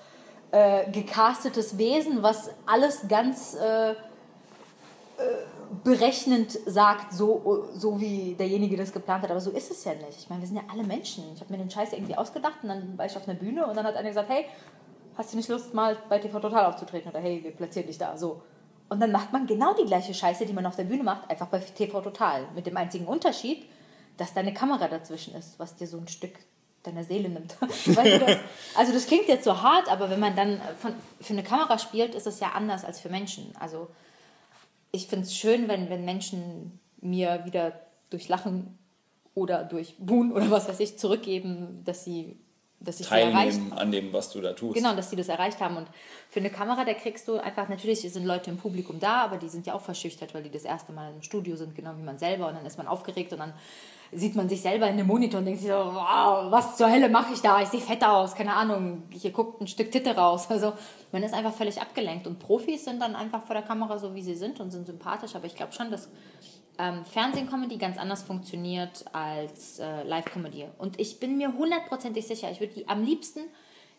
[0.52, 3.96] äh, gecastetes Wesen, was alles ganz äh, äh,
[5.84, 9.32] berechnend sagt, so, so wie derjenige das geplant hat.
[9.32, 10.20] Aber so ist es ja nicht.
[10.20, 11.26] Ich meine, wir sind ja alle Menschen.
[11.34, 13.76] Ich habe mir den Scheiß irgendwie ausgedacht und dann war ich auf einer Bühne und
[13.76, 14.46] dann hat einer gesagt, hey,
[15.18, 17.10] hast du nicht Lust, mal bei TV Total aufzutreten?
[17.12, 18.16] Oder hey, wir platzieren dich da.
[18.18, 18.42] So.
[18.90, 21.48] Und dann macht man genau die gleiche Scheiße, die man auf der Bühne macht, einfach
[21.48, 22.46] bei TV Total.
[22.54, 23.66] Mit dem einzigen Unterschied,
[24.18, 26.34] dass deine Kamera dazwischen ist, was dir so ein Stück
[26.84, 27.56] deiner Seele nimmt.
[27.62, 28.38] Das,
[28.76, 32.14] also das klingt jetzt so hart, aber wenn man dann von, für eine Kamera spielt,
[32.14, 33.54] ist es ja anders als für Menschen.
[33.60, 33.88] Also
[34.92, 38.78] ich finde es schön, wenn, wenn Menschen mir wieder durch Lachen
[39.34, 42.40] oder durch Buhn oder was weiß ich zurückgeben, dass sie
[42.80, 44.76] dass ich Teilnehmen an dem, was du da tust.
[44.76, 45.78] Genau, dass die das erreicht haben.
[45.78, 45.88] Und
[46.30, 49.50] für eine Kamera, da kriegst du einfach, natürlich sind Leute im Publikum da, aber die
[49.50, 52.18] sind ja auch verschüchtert, weil die das erste Mal im Studio sind, genau wie man
[52.18, 52.48] selber.
[52.48, 53.54] Und dann ist man aufgeregt und dann
[54.12, 57.10] sieht man sich selber in dem Monitor und denkt sich so, wow, was zur Hölle
[57.10, 57.62] mache ich da?
[57.62, 60.48] Ich sehe fett aus, keine Ahnung, hier guckt ein Stück Titte raus.
[60.56, 60.72] Also
[61.12, 62.28] man ist einfach völlig abgelenkt.
[62.28, 65.36] Und Profis sind dann einfach vor der Kamera so, wie sie sind und sind sympathisch.
[65.36, 66.08] Aber ich glaube schon, dass
[66.78, 70.68] ähm, Fernsehen-Comedy ganz anders funktioniert als äh, Live-Comedy.
[70.78, 73.42] Und ich bin mir hundertprozentig sicher, ich würde die am liebsten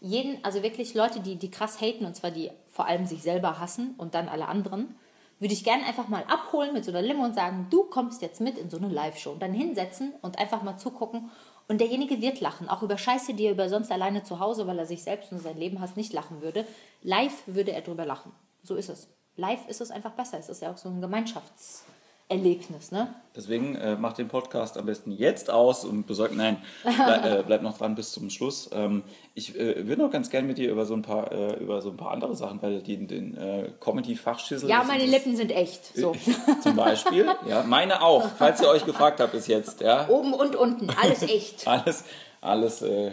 [0.00, 3.58] jeden, also wirklich Leute, die, die krass haten, und zwar die vor allem sich selber
[3.58, 4.94] hassen und dann alle anderen,
[5.38, 8.40] würde ich gerne einfach mal abholen mit so einer Limo und sagen, du kommst jetzt
[8.40, 9.32] mit in so eine Live-Show.
[9.32, 11.30] Und dann hinsetzen und einfach mal zugucken.
[11.68, 14.78] Und derjenige wird lachen, auch über Scheiße, die er über sonst alleine zu Hause, weil
[14.78, 16.66] er sich selbst und sein Leben hasst, nicht lachen würde.
[17.02, 18.32] Live würde er drüber lachen.
[18.62, 19.08] So ist es.
[19.36, 20.38] Live ist es einfach besser.
[20.38, 21.82] Es ist ja auch so ein Gemeinschafts-
[22.28, 23.14] Erlebnis, ne?
[23.36, 27.62] Deswegen äh, mach den Podcast am besten jetzt aus und besorgt, nein, bleib, äh, bleib
[27.62, 28.68] noch dran bis zum Schluss.
[28.72, 31.80] Ähm, ich äh, würde noch ganz gerne mit dir über so ein paar, äh, über
[31.82, 34.68] so ein paar andere Sachen, weil die den äh, Comedy-Fachschissel.
[34.68, 35.96] Ja, meine Lippen sind echt.
[35.96, 36.14] So.
[36.62, 40.08] Zum Beispiel, ja, meine auch, falls ihr euch gefragt habt bis jetzt, ja.
[40.08, 41.66] Oben und unten, alles echt.
[41.68, 42.04] Alles,
[42.40, 43.12] alles, äh,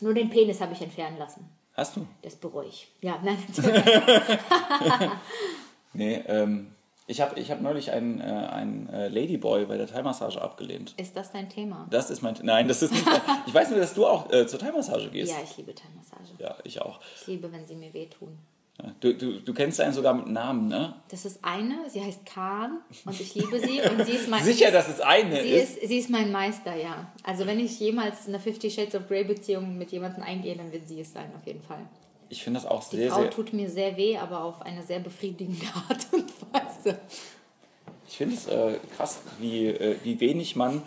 [0.00, 1.48] Nur den Penis habe ich entfernen lassen.
[1.74, 2.06] hast du?
[2.22, 2.88] Das bereue ich.
[3.02, 3.38] Ja, nein.
[5.94, 6.68] Nee, ähm,
[7.08, 10.94] ich habe ich hab neulich einen, äh, einen äh, Ladyboy bei der Thai-Massage abgelehnt.
[10.98, 11.86] Ist das dein Thema?
[11.90, 14.46] Das ist mein, nein, das ist nicht, mein, ich weiß nur, dass du auch äh,
[14.46, 15.32] zur Thai-Massage gehst.
[15.32, 16.34] Ja, ich liebe Thai-Massage.
[16.38, 17.00] Ja, ich auch.
[17.20, 18.38] Ich liebe, wenn sie mir wehtun.
[19.00, 20.94] Du, du, du kennst einen sogar mit Namen, ne?
[21.08, 24.70] Das ist eine, sie heißt Kahn und ich liebe sie und sie ist mein Sicher,
[24.70, 25.78] dass es eine Sie ist.
[25.78, 27.10] ist, sie ist mein Meister, ja.
[27.24, 30.86] Also wenn ich jemals eine Fifty Shades of Grey Beziehung mit jemandem eingehe, dann wird
[30.86, 31.88] sie es sein, auf jeden Fall.
[32.28, 33.30] Ich finde das auch Die sehr, Frau sehr.
[33.30, 36.98] tut mir sehr weh, aber auf eine sehr befriedigende Art und Weise.
[38.06, 40.82] Ich finde es äh, krass, wie, äh, wie wenig man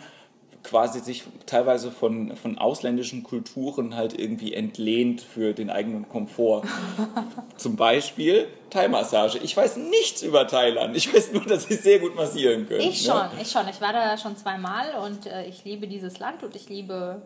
[0.62, 6.62] quasi sich teilweise von, von ausländischen Kulturen halt irgendwie entlehnt für den eigenen Komfort.
[7.56, 9.38] Zum Beispiel Thai-Massage.
[9.38, 10.96] Ich weiß nichts über Thailand.
[10.96, 12.80] Ich weiß nur, dass sie sehr gut massieren können.
[12.80, 13.12] Ich ne?
[13.12, 13.68] schon, ich schon.
[13.68, 17.22] Ich war da schon zweimal und äh, ich liebe dieses Land und ich liebe,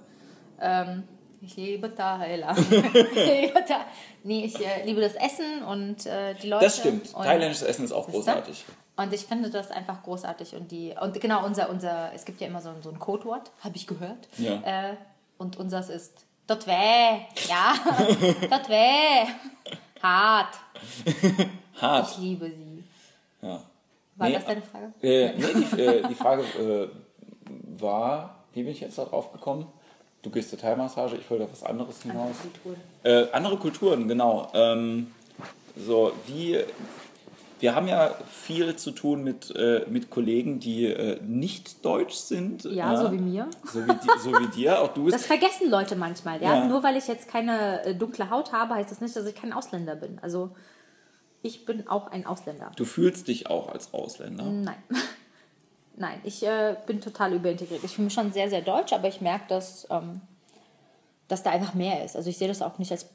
[0.60, 1.02] ähm,
[1.46, 2.58] ich liebe Thailand.
[2.70, 3.80] ich liebe Tha
[4.24, 6.64] nee, ich äh, liebe das Essen und äh, die Leute.
[6.64, 7.12] Das stimmt.
[7.12, 8.64] Thailändisches Essen ist auch großartig.
[8.96, 10.54] Und ich finde das einfach großartig.
[10.54, 13.50] Und, die, und genau, unser, unser, es gibt ja immer so, ein- so ein Codewort,
[13.62, 14.28] habe ich gehört.
[14.38, 14.90] Ja.
[14.90, 14.96] Äh,
[15.38, 16.72] und unseres ist dort weh.
[17.48, 17.74] Ja,
[18.50, 19.28] dort weh.
[20.02, 20.54] Hart.
[21.80, 22.10] Hart.
[22.12, 22.84] Ich liebe sie.
[23.42, 23.60] Ja.
[24.16, 24.92] War Nee, das deine Frage?
[25.02, 25.44] Äh, nee,
[25.76, 26.88] die, äh, die Frage äh,
[27.78, 29.66] war, wie bin ich jetzt da drauf gekommen?
[30.26, 32.34] Du gehst zur Thai-Massage, ich wollte auf was anderes hinaus.
[32.42, 32.80] Kulturen.
[33.04, 34.50] Äh, andere Kulturen, genau.
[34.54, 35.12] Ähm,
[35.76, 36.58] so, wie.
[37.60, 42.64] Wir haben ja viel zu tun mit, äh, mit Kollegen, die äh, nicht deutsch sind.
[42.64, 43.46] Ja, so wie mir.
[43.72, 44.82] So wie, di- so wie dir.
[44.82, 45.08] Auch du.
[45.10, 46.42] Das vergessen Leute manchmal.
[46.42, 46.56] Ja?
[46.56, 46.64] Ja.
[46.66, 49.52] Nur weil ich jetzt keine äh, dunkle Haut habe, heißt das nicht, dass ich kein
[49.52, 50.18] Ausländer bin.
[50.22, 50.50] Also
[51.42, 52.72] ich bin auch ein Ausländer.
[52.74, 54.42] Du fühlst dich auch als Ausländer.
[54.44, 54.74] Nein.
[55.96, 57.82] Nein, ich äh, bin total überintegriert.
[57.82, 60.20] Ich fühle mich schon sehr, sehr deutsch, aber ich merke, dass, ähm,
[61.28, 62.16] dass da einfach mehr ist.
[62.16, 63.08] Also ich sehe das auch nicht als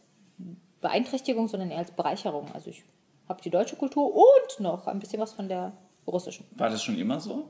[0.81, 2.47] Beeinträchtigung, sondern eher als Bereicherung.
[2.53, 2.83] Also ich
[3.29, 5.73] habe die deutsche Kultur und noch ein bisschen was von der
[6.07, 6.45] russischen.
[6.57, 7.45] War das schon immer so?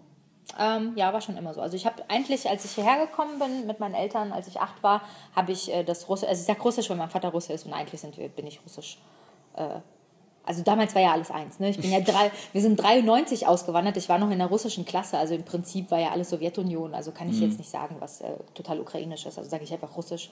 [0.59, 1.61] Ähm, ja, war schon immer so.
[1.61, 4.83] Also ich habe eigentlich, als ich hierher gekommen bin mit meinen Eltern, als ich acht
[4.83, 5.01] war,
[5.33, 7.73] habe ich äh, das Russisch, also ich sage Russisch, weil mein Vater Russe ist und
[7.73, 8.97] eigentlich sind wir, bin ich Russisch.
[9.55, 9.79] Äh,
[10.43, 11.59] also damals war ja alles eins.
[11.59, 11.69] Ne?
[11.69, 13.97] Ich bin ja drei, wir sind 93 ausgewandert.
[13.97, 15.17] Ich war noch in der russischen Klasse.
[15.17, 16.93] Also im Prinzip war ja alles Sowjetunion.
[16.93, 19.37] Also kann ich jetzt nicht sagen, was äh, total ukrainisch ist.
[19.37, 20.31] Also sage ich einfach Russisch.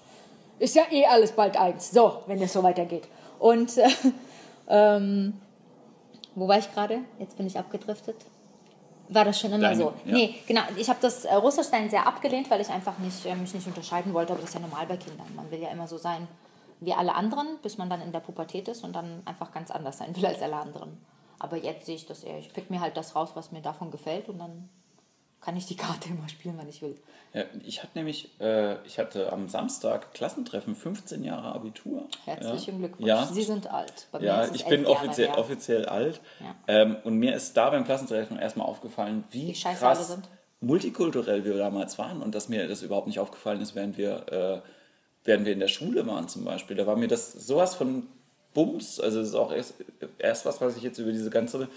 [0.58, 1.91] Ist ja eh alles bald eins.
[1.91, 3.08] So, wenn es so weitergeht.
[3.39, 3.88] Und äh,
[4.67, 5.34] ähm,
[6.36, 7.00] wo war ich gerade?
[7.19, 8.15] Jetzt bin ich abgedriftet.
[9.12, 9.93] War das schon immer Deine- so?
[10.06, 10.13] ja.
[10.13, 10.62] Nee, genau.
[10.78, 13.65] Ich habe das äh, Russisch dann sehr abgelehnt, weil ich einfach nicht, äh, mich nicht
[13.67, 14.34] unterscheiden wollte.
[14.34, 15.28] Aber das ist ja normal bei Kindern.
[15.36, 16.28] Man will ja immer so sein
[16.80, 19.98] wie alle anderen, bis man dann in der Pubertät ist und dann einfach ganz anders
[19.98, 20.98] sein will als alle anderen.
[21.39, 22.38] Aber jetzt sehe ich das eher.
[22.38, 24.70] Ich pick mir halt das raus, was mir davon gefällt und dann
[25.42, 26.98] kann ich die Karte immer spielen, wann ich will.
[27.34, 32.08] Ja, ich hatte nämlich, äh, ich hatte am Samstag Klassentreffen, 15 Jahre Abitur.
[32.26, 32.78] Herzlichen ja.
[32.80, 33.08] Glückwunsch.
[33.08, 34.08] Ja, Sie sind alt.
[34.12, 36.20] Bei ja ich bin offiziell, offiziell alt.
[36.68, 40.30] Ähm, und mir ist da beim Klassentreffen erstmal aufgefallen, wie, Wie scheiße krass alle sind.
[40.60, 44.62] multikulturell wir damals waren und dass mir das überhaupt nicht aufgefallen ist, während wir, äh,
[45.26, 46.76] während wir in der Schule waren zum Beispiel.
[46.78, 48.08] Da war mir das sowas von
[48.54, 49.76] Bums, also das ist auch erst,
[50.18, 51.68] erst was, was ich jetzt über diese ganze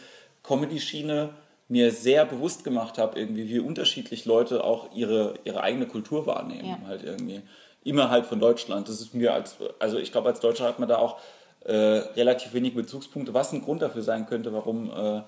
[0.43, 1.31] Comedy-Schiene
[1.69, 6.69] mir sehr bewusst gemacht habe, irgendwie, wie unterschiedlich Leute auch ihre, ihre eigene Kultur wahrnehmen,
[6.69, 6.79] Ja.
[6.87, 7.43] halt irgendwie.
[7.85, 8.89] Innerhalb von Deutschland.
[8.89, 11.19] Das ist mir als, also ich glaube, als Deutscher hat man da auch
[11.65, 15.23] äh, relativ wenig Bezugspunkte, was ein Grund dafür sein könnte, warum äh,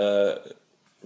[0.00, 0.36] äh,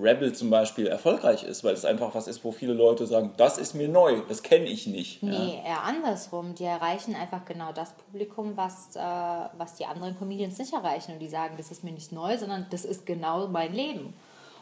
[0.02, 3.58] Rebel zum Beispiel erfolgreich ist, weil es einfach was ist, wo viele Leute sagen, das
[3.58, 5.22] ist mir neu, das kenne ich nicht.
[5.22, 5.30] Ja.
[5.30, 6.54] Nee, eher andersrum.
[6.54, 9.00] Die erreichen einfach genau das Publikum, was, äh,
[9.58, 11.12] was die anderen Comedians nicht erreichen.
[11.12, 14.14] Und die sagen, das ist mir nicht neu, sondern das ist genau mein Leben.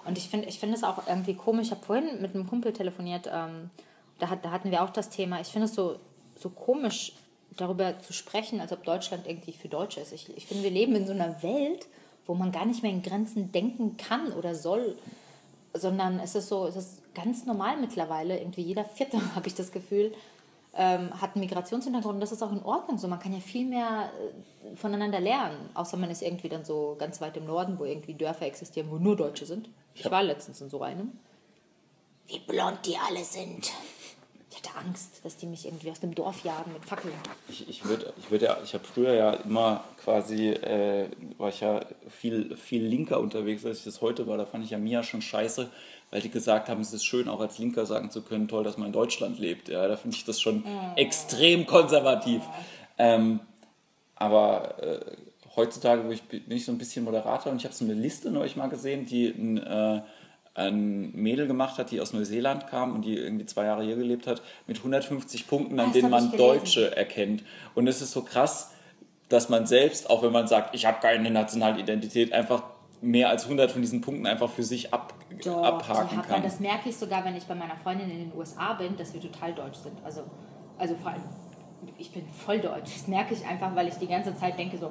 [0.04, 1.66] Und ich finde ich find es auch irgendwie komisch.
[1.66, 3.70] Ich habe vorhin mit einem Kumpel telefoniert, ähm,
[4.18, 5.40] da, hat, da hatten wir auch das Thema.
[5.40, 5.96] Ich finde es so,
[6.36, 7.12] so komisch,
[7.56, 10.12] darüber zu sprechen, als ob Deutschland irgendwie für Deutsche ist.
[10.12, 11.86] Ich, ich finde, wir leben in so einer Welt,
[12.26, 14.96] wo man gar nicht mehr in Grenzen denken kann oder soll
[15.74, 18.38] sondern es ist so, es ist ganz normal mittlerweile.
[18.38, 20.12] Irgendwie jeder Vierte, habe ich das Gefühl,
[20.74, 22.14] ähm, hat einen Migrationshintergrund.
[22.14, 23.08] Und das ist auch in Ordnung so.
[23.08, 25.70] Man kann ja viel mehr äh, voneinander lernen.
[25.74, 28.96] Außer man ist irgendwie dann so ganz weit im Norden, wo irgendwie Dörfer existieren, wo
[28.96, 29.68] nur Deutsche sind.
[29.94, 31.12] Ich war letztens in so einem.
[32.26, 33.72] Wie blond die alle sind.
[34.60, 37.14] Ich hatte Angst, dass die mich irgendwie aus dem Dorf jagen mit Fackeln.
[37.48, 41.60] Ich, ich würde ich würd ja, ich habe früher ja immer quasi, äh, war ich
[41.60, 44.36] ja viel, viel linker unterwegs, als ich das heute war.
[44.36, 45.70] Da fand ich ja Mia schon scheiße,
[46.10, 48.78] weil die gesagt haben, es ist schön, auch als Linker sagen zu können, toll, dass
[48.78, 49.68] man in Deutschland lebt.
[49.68, 50.64] Ja, da finde ich das schon
[50.96, 52.42] extrem konservativ.
[52.98, 53.40] Ähm,
[54.16, 55.00] aber äh,
[55.54, 58.32] heutzutage wo ich, bin ich so ein bisschen moderater und ich habe so eine Liste
[58.32, 60.02] neulich mal gesehen, die ein, äh,
[60.58, 64.26] ein Mädel gemacht hat, die aus Neuseeland kam und die irgendwie zwei Jahre hier gelebt
[64.26, 66.32] hat, mit 150 Punkten, an Das denen man.
[66.36, 67.44] Deutsche erkennt.
[67.74, 68.72] Und es ist so krass,
[69.28, 72.62] dass man selbst, auch wenn man sagt, ich habe keine nationale Identität, einfach
[73.00, 76.30] mehr als 100 von diesen Punkten einfach für sich ab, Doch, abhaken kann.
[76.30, 79.14] man, das merke ich sogar, wenn ich bei meiner Freundin in den USA bin, dass
[79.14, 79.94] wir total deutsch sind.
[80.04, 80.22] Also,
[80.78, 81.22] also vor allem,
[81.98, 82.90] ich bin voll deutsch.
[82.96, 84.90] Das merke ich einfach, weil ich die ganze Zeit denke so,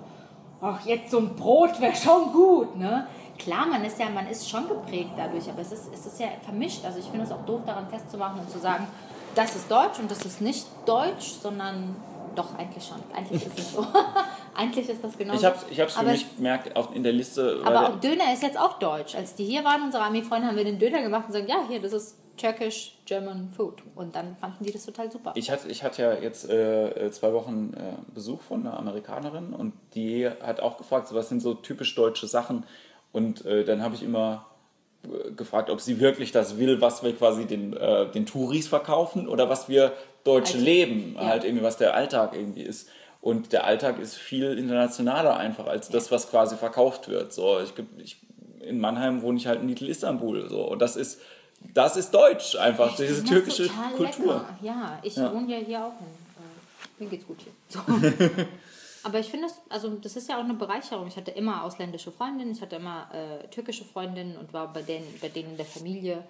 [0.62, 3.08] ach, jetzt so ein Brot wäre schon gut, ne?
[3.38, 6.28] Klar, man ist ja, man ist schon geprägt dadurch, aber es ist, es ist ja
[6.44, 6.84] vermischt.
[6.86, 8.88] Also ich finde es auch doof, daran festzumachen und zu sagen,
[9.36, 11.96] das ist deutsch und das ist nicht deutsch, sondern
[12.38, 12.98] doch, eigentlich schon.
[13.16, 13.86] Eigentlich ist es so.
[14.56, 17.14] eigentlich ist das genau Ich habe ich hab's für Aber mich gemerkt, auch in der
[17.14, 17.62] Liste.
[17.66, 19.16] aber auch Döner ist jetzt auch deutsch.
[19.16, 21.82] Als die hier waren, unsere Army-Freunde, haben wir den Döner gemacht und sagen, ja, hier,
[21.82, 23.82] das ist Turkish German Food.
[23.96, 25.34] Und dann fanden die das total super.
[25.36, 29.74] Ich hatte, ich hatte ja jetzt äh, zwei Wochen äh, Besuch von einer Amerikanerin und
[29.96, 32.66] die hat auch gefragt, so, was sind so typisch deutsche Sachen.
[33.18, 34.46] Und äh, dann habe ich immer
[35.04, 39.28] äh, gefragt, ob sie wirklich das will, was wir quasi den, äh, den Touris verkaufen
[39.28, 40.66] oder was wir Deutsche Alltag.
[40.66, 41.26] leben, Ja.
[41.26, 42.90] halt irgendwie, was der Alltag irgendwie ist.
[43.22, 47.34] Und der Alltag ist viel internationaler einfach als das, was quasi verkauft wird.
[47.34, 48.18] So, ich, ich,
[48.62, 50.48] in Mannheim wohne ich halt in Little Istanbul.
[50.50, 51.20] So, und das ist,
[51.74, 54.34] das ist deutsch einfach, Ich diese türkische Kultur.
[54.36, 54.58] Lecker.
[54.62, 55.34] Ja, ich Ja.
[55.34, 56.06] wohne ja hier auch in.
[56.06, 57.54] Äh, mir geht's gut hier.
[57.70, 57.80] So.
[59.08, 61.08] Aber ich finde das, also das ist ja auch eine Bereicherung.
[61.08, 65.08] Ich hatte immer ausländische Freundinnen, ich hatte immer äh, türkische Freundinnen und war bei denen,
[65.22, 66.26] bei denen in der Familie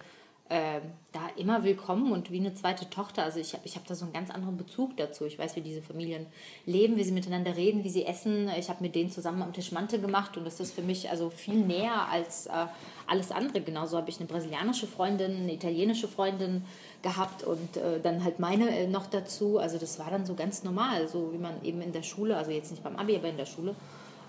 [0.52, 3.24] ähm, da immer willkommen und wie eine zweite Tochter.
[3.24, 5.26] Also ich habe ich hab da so einen ganz anderen Bezug dazu.
[5.26, 6.28] Ich weiß, wie diese Familien
[6.68, 8.48] leben, wie sie miteinander reden, wie sie essen.
[8.60, 11.32] Ich habe mit denen zusammen am Tisch Mante gemacht und das ist für mich also
[11.32, 12.68] viel näher als äh,
[13.08, 13.60] alles andere.
[13.62, 16.64] Genauso habe ich eine brasilianische Freundin, eine italienische Freundin
[17.02, 19.60] gehabt und äh, dann halt meine äh, noch dazu.
[19.60, 22.52] Also das war dann so ganz normal, so wie man eben in der Schule, also
[22.52, 23.76] jetzt nicht beim Abi, aber in der Schule,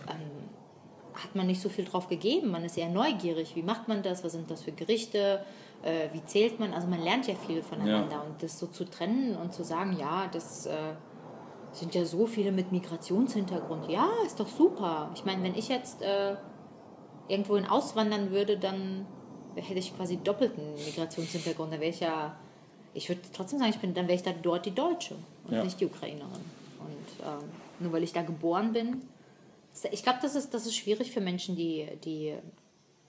[0.09, 0.49] ähm,
[1.15, 2.51] hat man nicht so viel drauf gegeben.
[2.51, 3.57] Man ist eher neugierig.
[3.57, 4.23] Wie macht man das?
[4.23, 5.45] Was sind das für Gerichte?
[5.83, 6.73] Äh, wie zählt man?
[6.73, 8.17] Also man lernt ja viel voneinander.
[8.17, 8.21] Ja.
[8.23, 10.95] Und das so zu trennen und zu sagen, ja, das äh,
[11.73, 13.91] sind ja so viele mit Migrationshintergrund.
[13.91, 15.11] Ja, ist doch super.
[15.15, 16.37] Ich meine, wenn ich jetzt äh,
[17.29, 19.07] irgendwohin auswandern würde, dann
[19.57, 21.73] hätte ich quasi doppelten Migrationshintergrund.
[21.73, 22.37] Dann wäre ich ja,
[22.95, 25.15] ich würde trotzdem sagen, ich bin, dann wäre ich da dort die Deutsche
[25.47, 25.65] und Ja.
[25.65, 26.31] nicht die Ukrainerin.
[26.81, 27.49] Und ähm,
[27.81, 29.03] nur weil ich da geboren bin,
[29.93, 32.35] ich glaube, das ist, das ist schwierig für Menschen, die, die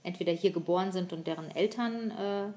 [0.04, 2.48] entweder hier geboren sind und deren Eltern äh,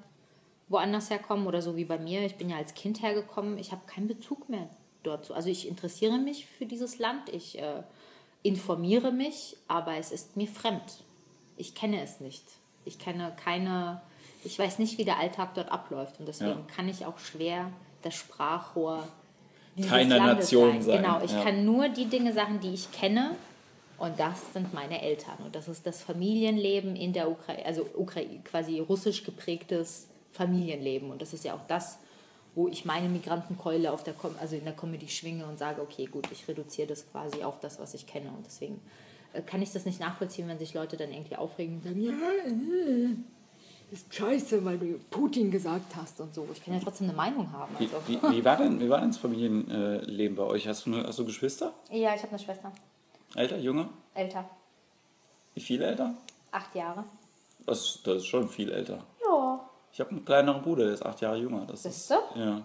[0.68, 2.24] woanders herkommen oder so wie bei mir.
[2.26, 3.56] Ich bin ja als Kind hergekommen.
[3.58, 4.68] Ich habe keinen Bezug mehr
[5.02, 5.30] dort.
[5.30, 7.82] Also ich interessiere mich für dieses Land, ich äh,
[8.42, 11.04] informiere mich, aber es ist mir fremd.
[11.56, 12.44] Ich kenne es nicht.
[12.84, 14.02] Ich kenne keine,
[14.44, 16.74] ich weiß nicht, wie der Alltag dort abläuft und deswegen Ja.
[16.74, 17.70] kann ich auch schwer
[18.02, 19.06] das Sprachrohr
[19.88, 21.42] Keiner Nation sein, Genau, ich ja.
[21.44, 23.36] kann nur die Dinge sagen, die ich kenne
[23.98, 25.36] und das sind meine Eltern.
[25.44, 31.10] Und das ist das Familienleben in der Ukraine, also Ukraine, quasi russisch geprägtes Familienleben.
[31.10, 31.98] Und das ist ja auch das,
[32.54, 36.04] wo ich meine Migrantenkeule auf der Com also in der Comedy schwinge und sage, okay,
[36.04, 38.28] gut, ich reduziere das quasi auf das, was ich kenne.
[38.36, 38.78] Und deswegen
[39.32, 42.10] äh, kann ich das nicht nachvollziehen, wenn sich Leute dann irgendwie aufregen und sagen, ja,
[42.12, 43.14] äh,
[43.92, 46.48] ist scheiße, weil du Putin gesagt hast und so.
[46.52, 47.74] Ich kann ja trotzdem eine Meinung haben.
[47.78, 47.98] Wie, Also.
[48.08, 50.66] wie, wie, war denn, wie war denn das Familienleben bei euch?
[50.66, 51.72] Hast du, eine- hast du Geschwister?
[51.90, 52.72] Ja, ich habe eine Schwester,
[53.34, 53.88] Älter, jünger?
[54.14, 54.44] älter,
[55.54, 56.14] Wie viel älter?
[56.50, 57.04] acht Jahre.
[57.66, 59.04] Das, das ist schon viel älter.
[59.24, 59.60] Ja,
[59.92, 61.64] Ich habe einen kleineren Bruder, der ist acht Jahre jünger.
[61.66, 62.38] Das ist, Siehst du?
[62.40, 62.62] ja.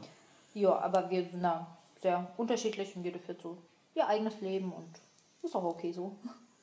[0.54, 1.68] Ja, aber wir sind da
[2.02, 3.58] sehr unterschiedlich und jeder führt so
[3.96, 4.88] ihr eigenes Leben und
[5.44, 6.16] ist auch okay so.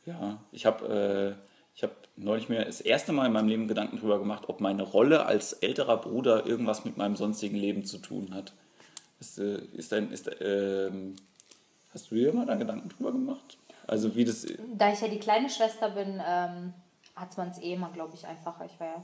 [0.05, 3.97] Ja, ich habe äh, ich hab neulich mir das erste Mal in meinem Leben Gedanken
[3.97, 8.33] darüber gemacht, ob meine Rolle als älterer Bruder irgendwas mit meinem sonstigen Leben zu tun
[8.33, 8.53] hat.
[9.19, 11.17] Ist, äh, ist dein, ist, ähm,
[11.93, 13.59] hast du dir mal da Gedanken drüber gemacht?
[13.87, 16.73] Also wie das, Da ich ja die kleine Schwester bin, ähm,
[17.17, 18.65] hat man es eh immer, glaube ich, einfacher.
[18.67, 19.03] Ich war ja,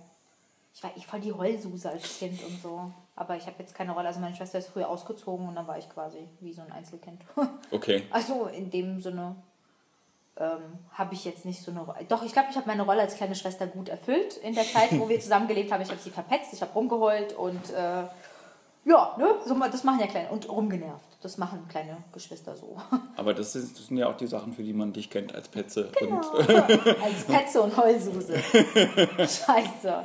[0.73, 2.93] ich war eh voll die Heulsuse als Kind und so.
[3.17, 4.09] Aber ich habe jetzt keine Rolle.
[4.09, 7.21] Also meine Schwester ist früher ausgezogen und dann war ich quasi wie so ein Einzelkind.
[7.71, 9.37] okay, Also in dem Sinne
[10.37, 12.05] ähm, habe ich jetzt nicht so eine Rolle.
[12.09, 14.99] Doch, ich glaube, ich habe meine Rolle als kleine Schwester gut erfüllt in der Zeit,
[14.99, 15.83] wo wir zusammengelebt haben.
[15.83, 18.05] Ich habe sie verpetzt, ich habe rumgeheult und äh,
[18.85, 21.19] ja, ne, so, das machen ja kleine und rumgenervt.
[21.23, 22.79] Das machen kleine Geschwister so.
[23.17, 25.49] aber das, ist, das sind ja auch die Sachen, für die man dich kennt als
[25.49, 25.91] Petze.
[25.99, 26.17] Genau.
[26.17, 26.49] Und,
[27.03, 28.39] als Petze und Heulsuse.
[29.19, 30.05] Scheiße.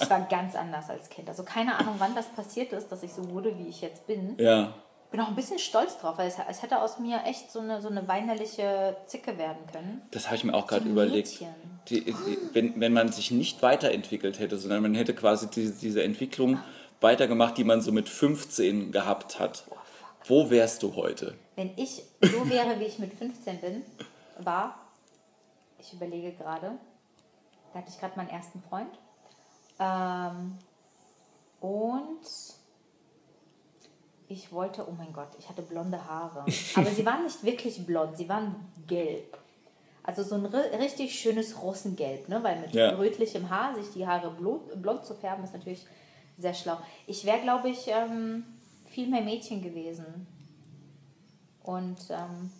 [0.00, 1.28] Ich war ganz anders als Kind.
[1.28, 4.36] Also keine Ahnung, wann das passiert ist, dass ich so wurde, wie ich jetzt bin.
[4.38, 4.72] ja,
[5.12, 7.80] Bin auch ein bisschen stolz drauf, weil es, es hätte aus mir echt so eine,
[7.82, 10.02] so eine weinerliche Zicke werden können.
[10.10, 11.38] das habe ich mir auch gerade überlegt.
[11.88, 16.02] Die, die, wenn, wenn man sich nicht weiterentwickelt hätte, sondern man hätte quasi diese, diese
[16.02, 16.58] Entwicklung
[17.02, 19.64] weitergemacht, die man so mit 15 gehabt hat.
[20.24, 21.34] Wo wärst du heute?
[21.56, 23.82] Wenn ich so wäre, wie ich mit 15 bin,
[24.38, 24.78] war,
[25.78, 26.72] ich überlege gerade,
[27.72, 28.98] da hatte ich gerade meinen ersten Freund.
[29.78, 30.58] Ähm,
[31.60, 32.20] und
[34.32, 36.44] ich wollte, oh mein Gott, ich hatte blonde Haare.
[36.76, 38.54] Aber sie waren nicht wirklich blond, sie waren
[38.86, 39.38] gelb.
[40.04, 42.42] Also so ein ri- richtig schönes Russengelb, ne?
[42.42, 42.90] weil mit Ja.
[42.96, 45.86] rötlichem Haar sich die Haare blond, blond zu färben, ist natürlich
[46.38, 46.76] sehr schlau.
[47.06, 48.44] Ich wäre, glaube ich, ähm,
[48.88, 50.26] viel mehr Mädchen gewesen.
[51.62, 52.50] Und ähm,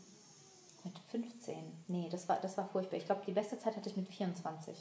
[0.84, 1.54] mit 15,
[1.88, 2.96] nee, das war, das war furchtbar.
[2.98, 4.76] Ich glaube, die beste Zeit hatte ich mit 24.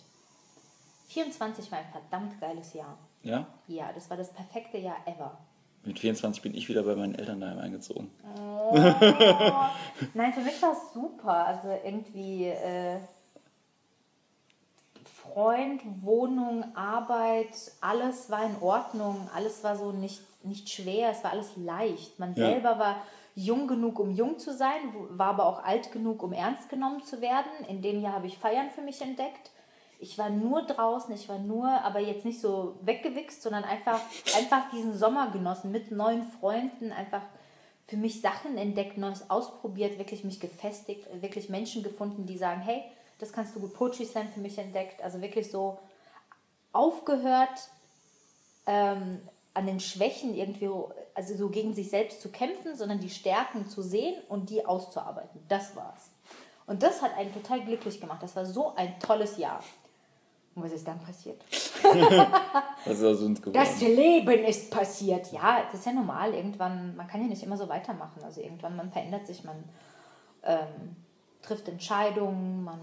[1.07, 2.97] 24 war ein verdammt geiles Jahr.
[3.23, 3.47] Ja?
[3.67, 5.37] Ja, das war das perfekte Jahr ever.
[5.83, 8.11] Mit 24 bin ich wieder bei meinen Eltern daheim eingezogen.
[10.13, 11.45] Nein, für mich war es super.
[11.45, 12.99] Also irgendwie äh,
[15.03, 17.49] Freund, Wohnung, Arbeit,
[17.81, 19.27] alles war in Ordnung.
[19.35, 22.19] Alles war so nicht, nicht schwer, es war alles leicht.
[22.19, 22.45] Man Ja.
[22.47, 22.95] selber war
[23.35, 24.79] jung genug, um jung zu sein,
[25.11, 27.51] war aber auch alt genug, um ernst genommen zu werden.
[27.67, 29.51] In dem Jahr habe ich Feiern für mich entdeckt.
[30.01, 33.99] Ich war nur draußen, ich war nur, aber jetzt nicht so weggewichst, sondern einfach,
[34.35, 37.21] einfach diesen Sommer genossen mit neuen Freunden, einfach
[37.87, 42.83] für mich Sachen entdeckt, Neues ausprobiert, wirklich mich gefestigt, wirklich Menschen gefunden, die sagen, hey,
[43.19, 45.77] das kannst du gut, Poetry Slam für mich entdeckt, also wirklich so
[46.73, 47.69] aufgehört,
[48.65, 49.21] ähm,
[49.53, 50.69] an den Schwächen irgendwie,
[51.13, 55.43] also so gegen sich selbst zu kämpfen, sondern die Stärken zu sehen und die auszuarbeiten.
[55.47, 56.09] Das war's.
[56.67, 58.23] Und das hat einen total glücklich gemacht.
[58.23, 59.61] Das war so ein tolles Jahr.
[60.53, 61.41] Und was ist dann passiert?
[62.85, 63.53] Was ist aus uns geworden?
[63.53, 65.31] Das Leben ist passiert.
[65.31, 66.33] Ja, das ist ja normal.
[66.33, 68.21] Irgendwann, man kann ja nicht immer so weitermachen.
[68.23, 69.63] Also irgendwann, man verändert sich, man
[70.43, 70.97] ähm,
[71.41, 72.81] trifft Entscheidungen, man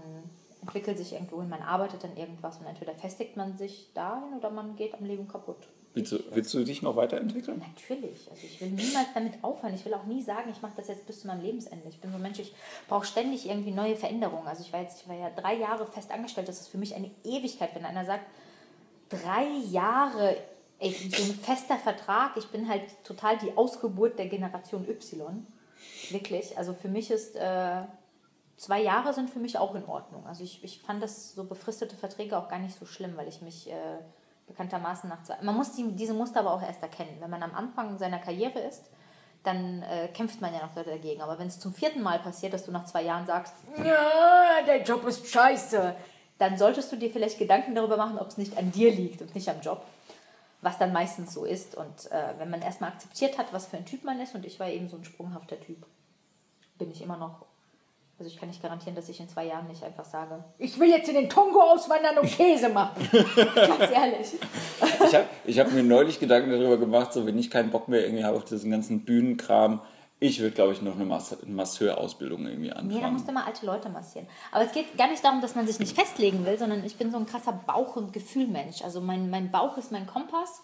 [0.61, 4.49] entwickelt sich irgendwo hin, man arbeitet an irgendwas und entweder festigt man sich dahin oder
[4.49, 5.67] man geht am Leben kaputt.
[5.93, 7.59] Willst du, willst du dich noch weiterentwickeln?
[7.59, 8.29] Natürlich.
[8.29, 9.73] Also ich will niemals damit aufhören.
[9.73, 11.89] Ich will auch nie sagen, ich mache das jetzt bis zu meinem Lebensende.
[11.89, 12.53] Ich bin so ein Mensch, ich
[12.87, 14.47] brauche ständig irgendwie neue Veränderungen.
[14.47, 16.47] Also ich war jetzt, ich war ja drei Jahre fest angestellt.
[16.47, 18.25] Das ist für mich eine Ewigkeit, wenn einer sagt,
[19.09, 20.37] drei Jahre,
[20.77, 22.37] ey, so ein fester Vertrag.
[22.37, 25.47] Ich bin halt total die Ausgeburt der Generation Y.
[26.11, 26.55] Wirklich.
[26.55, 27.81] Also für mich ist äh,
[28.57, 30.27] zwei Jahre sind für mich auch in Ordnung.
[30.27, 33.41] Also ich, ich fand das so befristete Verträge auch gar nicht so schlimm, weil ich
[33.41, 33.97] mich äh,
[34.49, 35.37] bekanntermaßen nach zwei.
[35.41, 37.15] Man muss die, diese Muster aber auch erst erkennen.
[37.19, 38.83] Wenn man am Anfang seiner Karriere ist,
[39.43, 41.21] dann äh, kämpft man ja noch dagegen.
[41.21, 44.83] Aber wenn es zum vierten Mal passiert, dass du nach zwei Jahren sagst, ja, der
[44.83, 45.95] Job ist scheiße,
[46.37, 49.33] dann solltest du dir vielleicht Gedanken darüber machen, ob es nicht an dir liegt und
[49.35, 49.85] nicht am Job.
[50.61, 51.75] Was dann meistens so ist.
[51.75, 54.59] Und äh, wenn man erstmal akzeptiert hat, was für ein Typ man ist, und ich
[54.59, 55.85] war eben so ein sprunghafter Typ,
[56.77, 57.45] bin ich immer noch.
[58.19, 60.89] Also ich kann nicht garantieren, dass ich in zwei Jahren nicht einfach sage, ich will
[60.89, 63.09] jetzt in den Kongo auswandern und Käse machen.
[63.55, 64.33] Ganz ehrlich.
[65.07, 68.03] Ich habe ich hab mir neulich Gedanken darüber gemacht, so wenn ich keinen Bock mehr
[68.03, 69.81] irgendwie habe auf diesen ganzen Bühnenkram,
[70.19, 72.89] ich würde, glaube ich, noch eine Mas Masseurausbildung irgendwie anfangen.
[72.89, 74.27] Nee, da musst du mal alte Leute massieren.
[74.51, 77.09] Aber es geht gar nicht darum, dass man sich nicht festlegen will, sondern ich bin
[77.09, 78.81] so ein krasser Bauch- und Gefühlmensch.
[78.81, 80.61] Also mein, mein Bauch ist mein Kompass.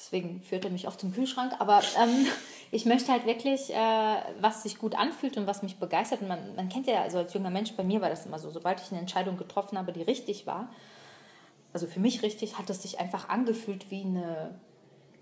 [0.00, 1.52] Deswegen führt er mich oft zum Kühlschrank.
[1.58, 2.26] Aber ähm,
[2.70, 6.22] ich möchte halt wirklich, äh, was sich gut anfühlt und was mich begeistert.
[6.22, 8.50] Und man, man kennt ja, also als junger Mensch, bei mir war das immer so,
[8.50, 10.70] sobald ich eine Entscheidung getroffen habe, die richtig war,
[11.74, 14.58] also für mich richtig, hat es sich einfach angefühlt wie eine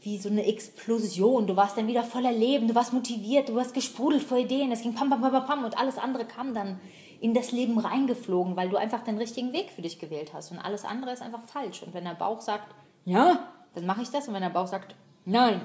[0.01, 1.49] wie so eine Explosion.
[1.49, 4.83] Du warst dann wieder voller Leben, du warst motiviert, du hast gesprudelt vor Ideen, es
[4.83, 6.81] ging pam, pam, pam, pam und alles andere kam dann
[7.21, 10.61] in das Leben reingeflogen, weil du einfach den richtigen Weg für dich gewählt hast und
[10.61, 11.83] alles andere ist einfach falsch.
[11.83, 12.73] Und wenn der Bauch sagt,
[13.05, 14.95] ja, dann mache ich das und wenn der Bauch sagt,
[15.25, 15.61] nein,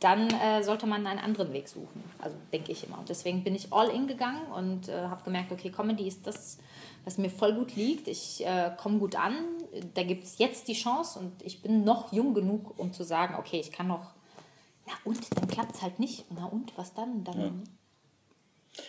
[0.00, 2.02] dann äh, sollte man einen anderen Weg suchen.
[2.18, 2.98] Also denke ich immer.
[2.98, 6.58] Und deswegen bin ich all in gegangen und äh, habe gemerkt, okay, Comedy ist das,
[7.04, 8.08] was mir voll gut liegt.
[8.08, 9.34] Ich äh, komme gut an.
[9.94, 13.34] Da gibt es jetzt die Chance und ich bin noch jung genug, um zu sagen,
[13.38, 14.14] okay, ich kann noch.
[14.86, 16.24] Na und, dann klappt es halt nicht.
[16.30, 17.22] Na und, was dann?
[17.22, 17.38] Dann.
[17.38, 17.52] Ja.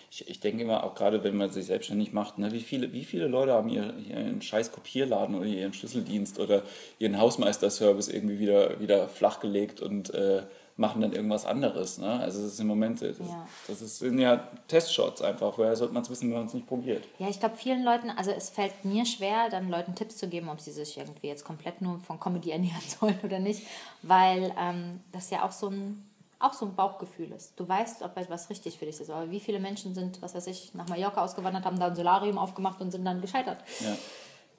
[0.10, 3.04] Ich, ich denke immer, auch gerade wenn man sich selbstständig macht, ne, wie, viele, wie
[3.04, 6.64] viele Leute haben ihr, ihren scheiß Kopierladen oder ihren Schlüsseldienst oder
[7.00, 10.44] ihren Hausmeisterservice irgendwie wieder, wieder flachgelegt und äh,
[10.78, 11.98] machen dann irgendwas anderes.
[11.98, 12.20] Ne?
[12.20, 13.48] Also das ist im Moment, das, ja.
[13.68, 15.58] das ist, sind ja Testshots einfach.
[15.58, 17.08] Woher sollte man es wissen, wenn man es nicht probiert?
[17.20, 20.50] Ja, ich glaube vielen Leuten, also es fällt mir schwer, dann Leuten Tipps zu geben,
[20.50, 23.64] ob sie sich irgendwie jetzt komplett nur von Comedy ernähren sollen oder nicht,
[24.02, 26.04] weil ähm, das ja auch so ein
[26.44, 27.60] auch so ein Bauchgefühl ist.
[27.60, 29.10] Du weißt, ob etwas richtig für dich ist.
[29.10, 32.38] Aber wie viele Menschen sind, was weiß ich, nach Mallorca ausgewandert, haben da ein Solarium
[32.38, 33.64] aufgemacht und sind dann gescheitert.
[33.80, 33.96] Ja.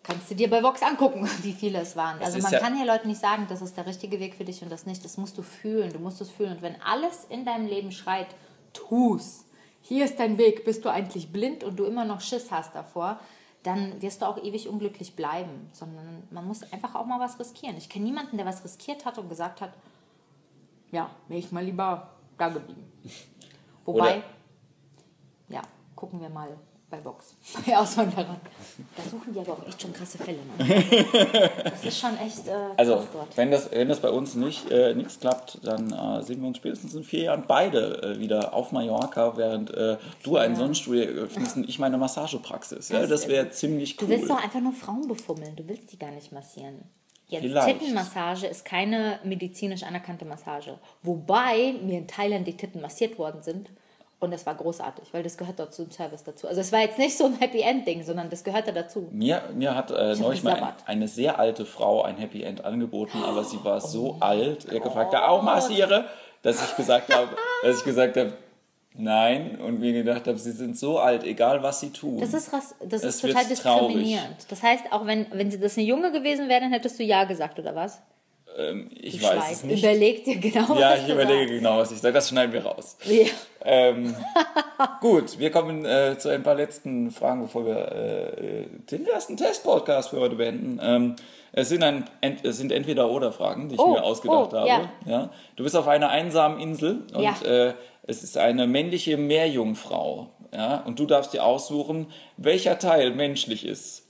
[0.03, 2.19] Kannst du dir bei Vox angucken, wie viele es waren.
[2.21, 4.45] Es also man ja kann hier Leuten nicht sagen, das ist der richtige Weg für
[4.45, 5.05] dich und das nicht.
[5.05, 6.53] Das musst du fühlen, du musst es fühlen.
[6.53, 8.29] Und wenn alles in deinem Leben schreit,
[8.73, 9.45] tu's,
[9.81, 13.19] hier ist dein Weg, bist du eigentlich blind und du immer noch Schiss hast davor,
[13.63, 15.71] dann wirst du auch ewig unglücklich bleiben.
[15.73, 17.77] Sondern man muss einfach auch mal was riskieren.
[17.77, 19.73] Ich kenne niemanden, der was riskiert hat und gesagt hat,
[20.93, 22.93] ja, wäre ich mal lieber da geblieben.
[23.85, 24.23] Wobei, Oder
[25.49, 25.63] ja,
[25.97, 26.57] gucken wir mal
[26.89, 27.35] bei Box,
[27.67, 28.37] bei Auswanderern.
[28.97, 30.39] Da suchen die aber auch echt schon krasse Fälle.
[30.59, 30.85] Ne?
[31.65, 33.03] das ist schon echt äh, Also,
[33.35, 36.59] wenn das, wenn das bei uns nicht äh, nichts klappt, dann äh, sehen wir uns
[36.59, 40.59] spätestens in vier Jahren beide äh, wieder auf Mallorca, während äh, du ein ja.
[40.59, 42.91] Sonnenstudio öffnest und ich meine Massagepraxis.
[42.91, 44.09] Ja, das wäre ziemlich cool.
[44.09, 46.85] Du willst doch einfach nur Frauen befummeln, du willst die gar nicht massieren.
[47.33, 47.81] Jetzt Vielleicht.
[47.81, 50.79] Tittenmassage ist keine medizinisch anerkannte Massage.
[51.03, 53.71] Wobei mir in Thailand die Titten massiert worden sind
[54.21, 56.47] und das war großartig, weil das gehört dort zum Service dazu.
[56.47, 59.09] Also es war jetzt nicht so ein Happy End Ding, sondern das gehörte dazu.
[59.11, 63.19] Mir, mir hat äh, neulich mal ein, eine sehr alte Frau ein Happy End angeboten,
[63.25, 66.05] aber sie war oh so alt, er gefragt, auch massiere,
[66.43, 67.31] dass ich gesagt habe,
[67.65, 68.33] dass ich gesagt habe,
[68.95, 72.19] nein und mir gedacht habe, sie sind so alt, egal was sie tun.
[72.19, 72.51] Das ist,
[72.85, 74.27] das ist total diskriminierend.
[74.27, 74.47] Traurig.
[74.49, 77.59] Das heißt, auch wenn, wenn das eine Junge gewesen wäre, dann hättest du ja gesagt,
[77.59, 78.01] oder was?
[78.59, 79.53] Ähm, ich du weiß schweigst.
[79.53, 79.83] es nicht.
[79.83, 81.55] Überleg dir genau, Ja, ich überlege sagst.
[81.55, 82.15] genau, was ich sage.
[82.15, 82.97] Das schneiden wir raus.
[83.05, 83.27] Ja.
[83.65, 84.15] Ähm,
[85.01, 90.11] gut, wir kommen äh, zu ein paar letzten Fragen, bevor wir äh, den ersten Test-Podcast
[90.11, 90.81] für heute beenden.
[90.83, 91.17] Ähm,
[91.53, 94.57] es sind, ein, ent, es sind entweder oder Fragen, die ich oh, mir ausgedacht oh,
[94.57, 94.69] habe.
[94.69, 94.91] Ja.
[95.07, 95.31] ja.
[95.57, 97.35] Du bist auf einer einsamen Insel und ja.
[97.45, 97.75] äh,
[98.05, 100.29] es ist eine männliche Meerjungfrau.
[100.53, 100.83] Ja?
[100.87, 104.02] Und du darfst dir aussuchen, welcher Teil menschlich ist.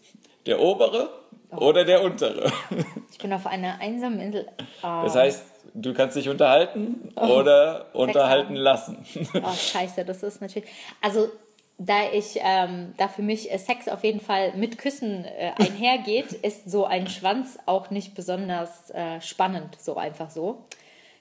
[0.46, 1.10] Der obere
[1.50, 1.68] oh.
[1.68, 2.52] oder der untere.
[3.10, 4.48] Ich bin auf einer einsamen Insel.
[4.82, 5.02] Oh.
[5.04, 7.26] Das heißt, du kannst dich unterhalten oh.
[7.26, 9.04] oder unterhalten lassen.
[9.34, 10.68] Oh, scheiße, das ist natürlich.
[11.00, 11.28] Also,
[11.78, 16.70] da ich, ähm, da für mich Sex auf jeden Fall mit Küssen äh, einhergeht, ist
[16.70, 20.64] so ein Schwanz auch nicht besonders äh, spannend, so einfach so.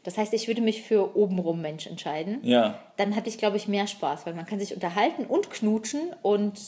[0.04, 2.40] Das heißt, ich würde mich für obenrum Mensch entscheiden.
[2.44, 2.80] Ja.
[2.98, 6.60] Dann hatte ich, glaube ich, mehr Spaß, weil man kann sich unterhalten und knutschen und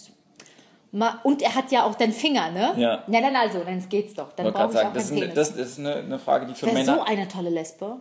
[1.24, 2.74] und er hat ja auch den Finger, ne?
[2.78, 3.04] Ja.
[3.08, 4.32] Ja, dann also, dann geht's doch.
[4.34, 5.34] Dann brauche ich sagen, auch das, Penis.
[5.34, 6.96] das ist eine, eine Frage, die für Männer...
[6.98, 7.98] so eine tolle Lesbe.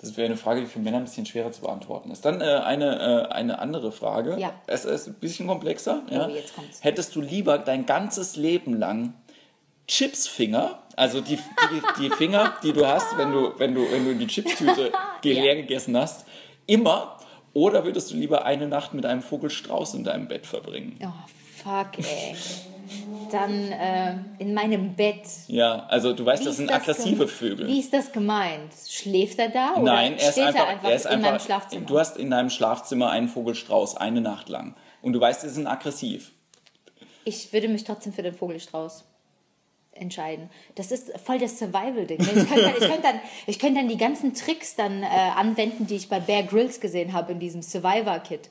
[0.00, 2.26] Das wäre eine Frage, die für Männer ein bisschen schwerer zu beantworten ist.
[2.26, 4.36] Dann äh, eine, äh, eine andere Frage.
[4.38, 4.52] Ja.
[4.66, 6.02] Es ist ein bisschen komplexer.
[6.10, 6.26] Ja.
[6.26, 6.84] Oh, jetzt kommt's.
[6.84, 9.14] Hättest du lieber dein ganzes Leben lang
[9.86, 14.14] Chipsfinger, also die, die, die Finger, die du hast, wenn du, wenn du, wenn du
[14.14, 14.92] die Chipstüte
[15.22, 16.26] leer gegessen hast,
[16.66, 17.18] immer
[17.54, 20.98] Oder würdest du lieber eine Nacht mit einem Vogelstrauß in deinem Bett verbringen?
[21.02, 21.08] Oh,
[21.62, 22.34] fuck, ey.
[23.30, 25.22] Dann äh, in meinem Bett.
[25.46, 27.66] Ja, also du weißt, Wie das sind das aggressive Vögel.
[27.66, 28.72] Wie ist das gemeint?
[28.88, 29.74] Schläft er da?
[29.74, 31.86] Oder Nein, er ist steht einfach, er einfach er ist in einfach meinem Schlafzimmer?
[31.86, 34.74] Du hast in deinem Schlafzimmer einen Vogelstrauß eine Nacht lang.
[35.00, 36.32] Und du weißt, sie sind aggressiv.
[37.24, 39.04] Ich würde mich trotzdem für den Vogelstrauß
[39.96, 40.50] entscheiden.
[40.74, 42.18] Das ist voll das Survival-Ding.
[42.18, 42.30] ne?
[42.34, 45.86] Ich könnte dann, ich könnte dann, ich könnte dann die ganzen Tricks dann äh, anwenden,
[45.86, 48.50] die ich bei Bear Grylls gesehen habe in diesem Survivor-Kit.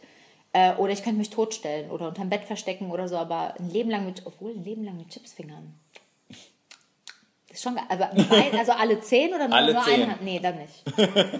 [0.54, 3.90] Äh, oder ich könnte mich totstellen oder unterm Bett verstecken oder so, aber ein Leben
[3.90, 5.74] lang mit, obwohl ein Leben lang mit Chipsfingern.
[7.48, 9.94] Das ist schon, aber ein, also alle zehn oder nur, Alle nur zehn.
[10.02, 10.24] eine Hand?
[10.24, 10.84] Nee, dann nicht.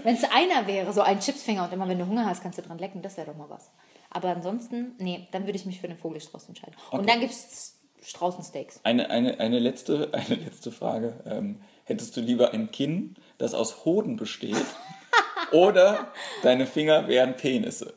[0.04, 2.62] Wenn es einer wäre, so ein Chipsfinger und immer wenn du Hunger hast, kannst du
[2.62, 3.72] dran lecken, das wäre doch mal was.
[4.12, 6.76] Aber ansonsten, nee, dann würde ich mich für den Vogelstrauß entscheiden.
[6.92, 8.82] Und dann gibt es Straußensteaks.
[8.84, 11.14] Eine, eine, eine, letzte, eine letzte Frage.
[11.26, 14.56] Ähm, hättest du lieber ein Kinn, das aus Hoden besteht?
[15.52, 17.94] oder deine Finger wären Penisse?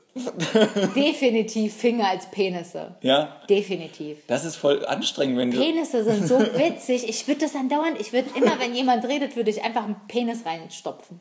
[0.95, 2.95] Definitiv Finger als Penisse.
[3.03, 4.19] Ja, Definitiv.
[4.27, 5.59] das ist voll anstrengend, wenn du.
[5.59, 7.09] Penisse sind so witzig.
[7.09, 10.47] Ich würde das andauernd, ich würde immer, wenn jemand redet, würde ich einfach einen Penis
[10.47, 11.21] reinstopfen.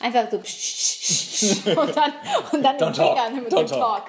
[0.00, 2.12] Einfach so und dann,
[2.52, 3.18] und dann den Don't talk.
[3.18, 3.68] Finger mit dem talk.
[3.68, 4.02] Talk.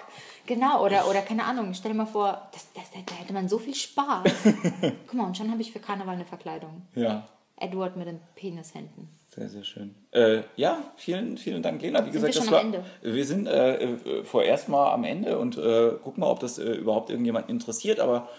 [0.48, 3.60] Genau, oder, oder keine Ahnung, stell dir mal vor, das, das, da hätte man so
[3.60, 4.24] viel Spaß.
[5.06, 6.82] Guck mal, und schon habe ich für Karneval eine Verkleidung.
[6.96, 7.28] Ja,
[7.60, 9.10] Edward mit den Penishänden.
[9.36, 9.96] sehr, sehr schön.
[10.12, 12.06] Äh, ja, vielen, vielen Dank, Lena.
[12.06, 12.86] Wie gesagt, wir das war, am Ende?
[13.02, 16.72] wir sind äh, äh, vorerst mal am Ende und äh, gucken mal, ob das äh,
[16.74, 18.00] überhaupt irgendjemand interessiert.
[18.00, 18.30] Aber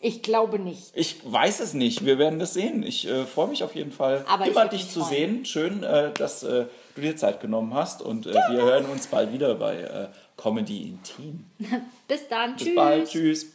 [0.00, 0.90] Ich glaube nicht.
[0.94, 2.04] Ich weiß es nicht.
[2.04, 2.82] Wir werden das sehen.
[2.82, 5.08] Ich äh, freue mich auf jeden Fall, Aber immer dich zu freuen.
[5.10, 5.44] sehen.
[5.44, 8.02] Schön, äh, dass du dir Zeit genommen hast.
[8.02, 11.44] Und wir hören uns bald wieder bei Comedy Intim.
[12.08, 12.56] Bis dann.
[12.56, 12.74] Bis Tschüss.
[12.74, 13.08] bald.
[13.08, 13.46] Tschüss.